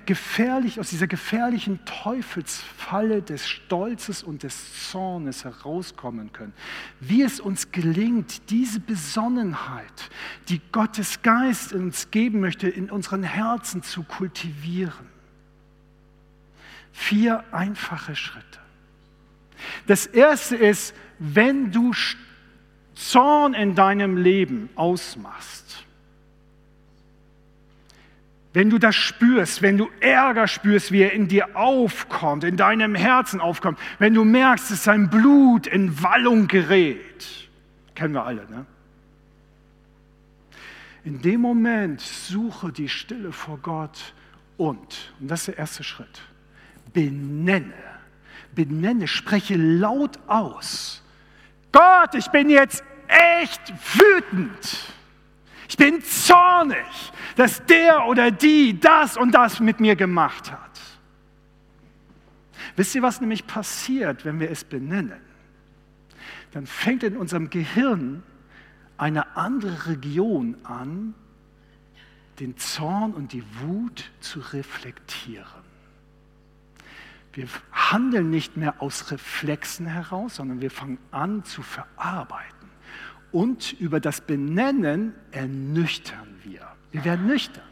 [0.04, 6.52] gefährlich, aus dieser gefährlichen Teufelsfalle des Stolzes und des Zornes herauskommen können.
[7.00, 10.10] Wie es uns gelingt, diese Besonnenheit,
[10.50, 15.06] die Gottes Geist uns geben möchte, in unseren Herzen zu kultivieren.
[16.92, 18.61] Vier einfache Schritte.
[19.86, 21.92] Das erste ist, wenn du
[22.94, 25.84] Zorn in deinem Leben ausmachst,
[28.52, 32.94] wenn du das spürst, wenn du Ärger spürst, wie er in dir aufkommt, in deinem
[32.94, 37.48] Herzen aufkommt, wenn du merkst, dass dein Blut in Wallung gerät,
[37.94, 38.66] kennen wir alle, ne?
[41.04, 44.14] In dem Moment suche die Stille vor Gott
[44.56, 46.22] und, und das ist der erste Schritt,
[46.92, 47.72] benenne,
[48.54, 51.02] benenne, spreche laut aus.
[51.72, 54.92] Gott, ich bin jetzt echt wütend.
[55.68, 60.80] Ich bin zornig, dass der oder die das und das mit mir gemacht hat.
[62.76, 65.20] Wisst ihr, was nämlich passiert, wenn wir es benennen?
[66.52, 68.22] Dann fängt in unserem Gehirn
[68.98, 71.14] eine andere Region an,
[72.38, 75.61] den Zorn und die Wut zu reflektieren.
[77.32, 82.70] Wir handeln nicht mehr aus Reflexen heraus, sondern wir fangen an zu verarbeiten
[83.32, 86.66] und über das Benennen ernüchtern wir.
[86.90, 87.64] Wir werden nüchtern.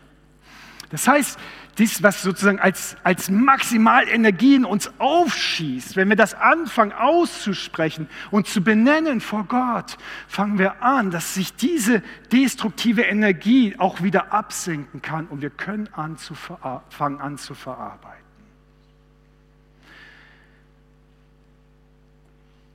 [0.90, 1.38] Das heißt,
[1.78, 8.48] dies, was sozusagen als, als Maximalenergie in uns aufschießt, wenn wir das anfangen auszusprechen und
[8.48, 9.96] zu benennen vor Gott,
[10.26, 12.02] fangen wir an, dass sich diese
[12.32, 18.19] destruktive Energie auch wieder absenken kann und wir können an zu fangen an zu verarbeiten.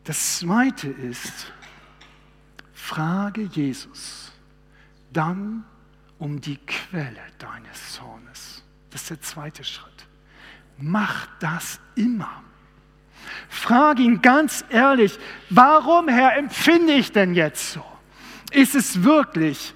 [0.05, 1.51] Das Zweite ist,
[2.73, 4.31] Frage Jesus
[5.11, 5.65] dann
[6.19, 8.63] um die Quelle deines Zornes.
[8.91, 10.07] Das ist der zweite Schritt.
[10.77, 12.43] Mach das immer.
[13.49, 15.17] Frage ihn ganz ehrlich,
[15.49, 17.83] warum, Herr, empfinde ich denn jetzt so?
[18.51, 19.73] Ist es wirklich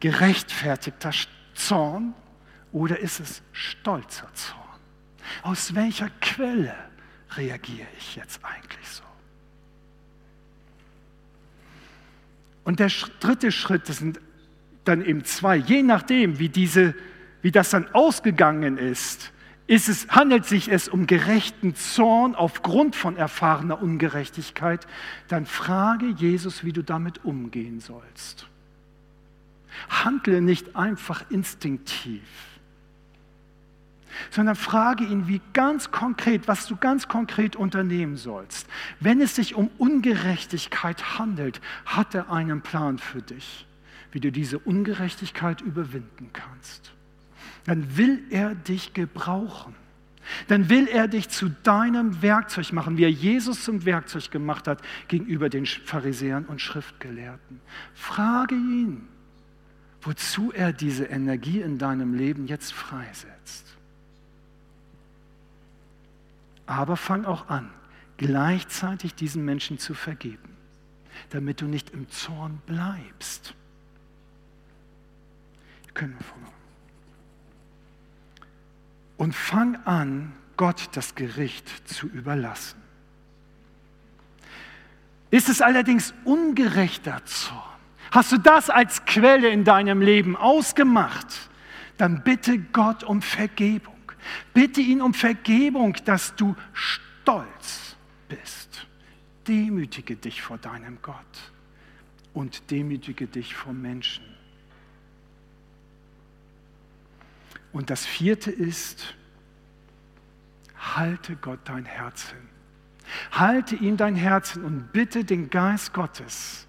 [0.00, 1.12] gerechtfertigter
[1.54, 2.14] Zorn
[2.72, 4.60] oder ist es stolzer Zorn?
[5.42, 6.74] Aus welcher Quelle
[7.36, 9.04] reagiere ich jetzt eigentlich so?
[12.64, 12.90] Und der
[13.20, 14.20] dritte Schritt, das sind
[14.84, 16.94] dann eben zwei, je nachdem, wie, diese,
[17.42, 19.32] wie das dann ausgegangen ist,
[19.66, 24.86] ist es, handelt sich es um gerechten Zorn aufgrund von erfahrener Ungerechtigkeit,
[25.28, 28.48] dann frage Jesus, wie du damit umgehen sollst.
[29.88, 32.22] Handle nicht einfach instinktiv
[34.30, 38.68] sondern frage ihn, wie ganz konkret, was du ganz konkret unternehmen sollst.
[39.00, 43.66] Wenn es sich um Ungerechtigkeit handelt, hat er einen Plan für dich,
[44.12, 46.92] wie du diese Ungerechtigkeit überwinden kannst.
[47.64, 49.74] Dann will er dich gebrauchen.
[50.48, 54.80] Dann will er dich zu deinem Werkzeug machen, wie er Jesus zum Werkzeug gemacht hat
[55.08, 57.60] gegenüber den Pharisäern und Schriftgelehrten.
[57.94, 59.08] Frage ihn,
[60.02, 63.76] wozu er diese Energie in deinem Leben jetzt freisetzt.
[66.70, 67.68] Aber fang auch an,
[68.16, 70.56] gleichzeitig diesen Menschen zu vergeben,
[71.30, 73.54] damit du nicht im Zorn bleibst.
[75.94, 76.54] Können wir vormachen.
[79.16, 82.80] Und fang an, Gott das Gericht zu überlassen.
[85.32, 87.58] Ist es allerdings ungerechter Zorn?
[88.12, 91.50] Hast du das als Quelle in deinem Leben ausgemacht?
[91.96, 93.99] Dann bitte Gott um Vergebung.
[94.54, 97.96] Bitte ihn um Vergebung, dass du stolz
[98.28, 98.86] bist.
[99.46, 101.52] Demütige dich vor deinem Gott
[102.34, 104.24] und demütige dich vor Menschen.
[107.72, 109.14] Und das vierte ist,
[110.76, 112.48] halte Gott dein Herz hin.
[113.32, 116.66] Halte ihm dein Herz hin und bitte den Geist Gottes,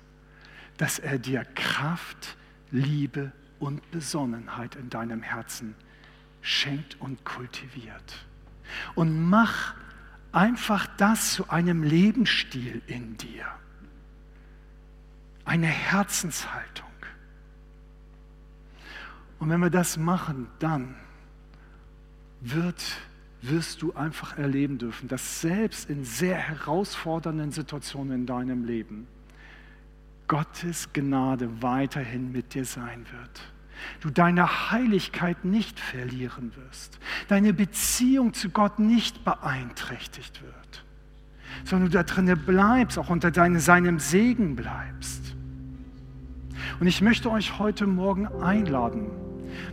[0.78, 2.36] dass er dir Kraft,
[2.72, 5.91] Liebe und Besonnenheit in deinem Herzen gibt
[6.42, 8.26] schenkt und kultiviert.
[8.96, 9.76] Und mach
[10.32, 13.46] einfach das zu einem Lebensstil in dir.
[15.46, 16.88] Eine Herzenshaltung.
[19.40, 20.96] Und wenn wir das machen, dann
[22.42, 22.82] wird,
[23.42, 29.08] wirst du einfach erleben dürfen, dass selbst in sehr herausfordernden Situationen in deinem Leben
[30.28, 33.51] Gottes Gnade weiterhin mit dir sein wird
[34.02, 40.84] du deine Heiligkeit nicht verlieren wirst, deine Beziehung zu Gott nicht beeinträchtigt wird,
[41.64, 45.36] sondern du da drinnen bleibst, auch unter deine, seinem Segen bleibst.
[46.80, 49.08] Und ich möchte euch heute Morgen einladen,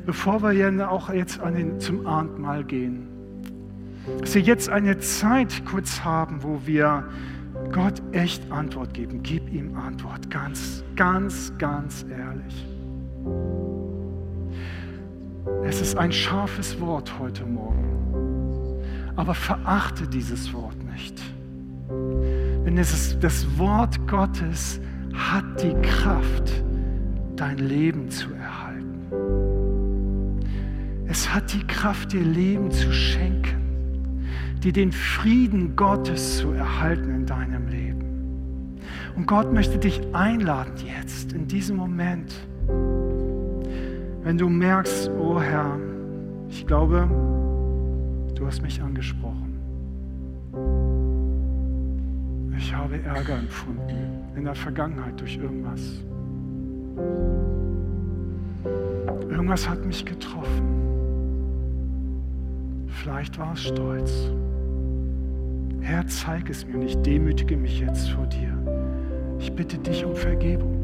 [0.04, 3.09] bevor wir ja auch jetzt den, zum Abendmahl gehen,
[4.20, 7.04] dass wir jetzt eine Zeit kurz haben, wo wir
[7.72, 9.22] Gott echt Antwort geben.
[9.22, 12.66] Gib ihm Antwort, ganz, ganz, ganz ehrlich.
[15.64, 18.82] Es ist ein scharfes Wort heute Morgen.
[19.16, 21.20] Aber verachte dieses Wort nicht.
[21.90, 24.80] Denn es ist, das Wort Gottes
[25.14, 26.53] hat die Kraft,
[27.36, 28.88] dein Leben zu erhalten.
[31.07, 34.24] Es hat die Kraft, dir Leben zu schenken,
[34.62, 38.78] dir den Frieden Gottes zu erhalten in deinem Leben.
[39.16, 42.34] Und Gott möchte dich einladen jetzt, in diesem Moment,
[44.29, 45.79] wenn du merkst, oh Herr,
[46.51, 47.09] ich glaube,
[48.35, 49.59] du hast mich angesprochen.
[52.55, 53.97] Ich habe Ärger empfunden
[54.37, 56.05] in der Vergangenheit durch irgendwas.
[59.31, 60.76] Irgendwas hat mich getroffen.
[63.03, 64.31] Vielleicht war es Stolz.
[65.81, 68.53] Herr, zeig es mir und ich demütige mich jetzt vor dir.
[69.39, 70.78] Ich bitte dich um Vergebung.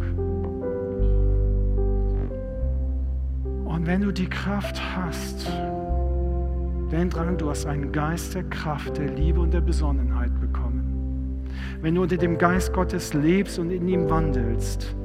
[3.85, 5.47] Und wenn du die Kraft hast,
[6.91, 11.45] denk dran, du hast einen Geist der Kraft, der Liebe und der Besonnenheit bekommen.
[11.83, 14.97] Wenn du unter dem Geist Gottes lebst und in ihm wandelst,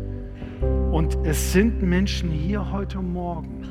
[0.94, 3.66] und es sind Menschen hier heute Morgen,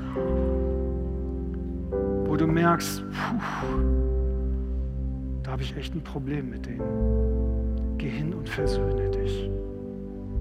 [2.27, 3.41] wo du merkst, puh,
[5.43, 7.97] da habe ich echt ein Problem mit denen.
[7.97, 9.49] Geh hin und versöhne dich.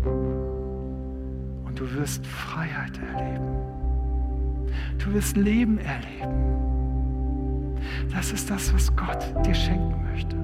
[0.04, 3.77] Und du wirst Freiheit erleben.
[4.98, 6.58] Du wirst Leben erleben.
[8.14, 10.36] Das ist das, was Gott dir schenken möchte.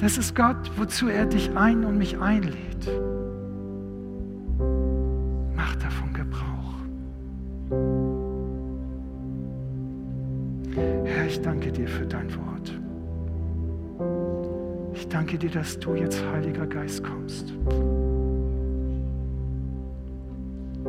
[0.00, 2.90] Das ist Gott, wozu er dich ein und mich einlädt.
[5.54, 6.74] Mach davon Gebrauch.
[11.04, 12.78] Herr, ich danke dir für dein Wort.
[14.94, 17.52] Ich danke dir, dass du jetzt, Heiliger Geist, kommst.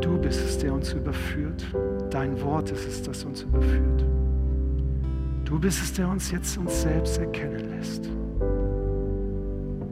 [0.02, 1.64] Du bist es, der uns überführt.
[2.10, 4.04] Dein Wort ist es, das uns überführt.
[5.46, 8.10] Du bist es, der uns jetzt uns selbst erkennen lässt.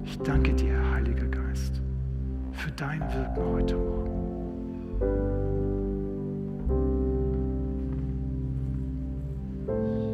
[0.05, 1.81] Ich danke dir, Heiliger Geist,
[2.53, 5.38] für dein Wirken heute Morgen.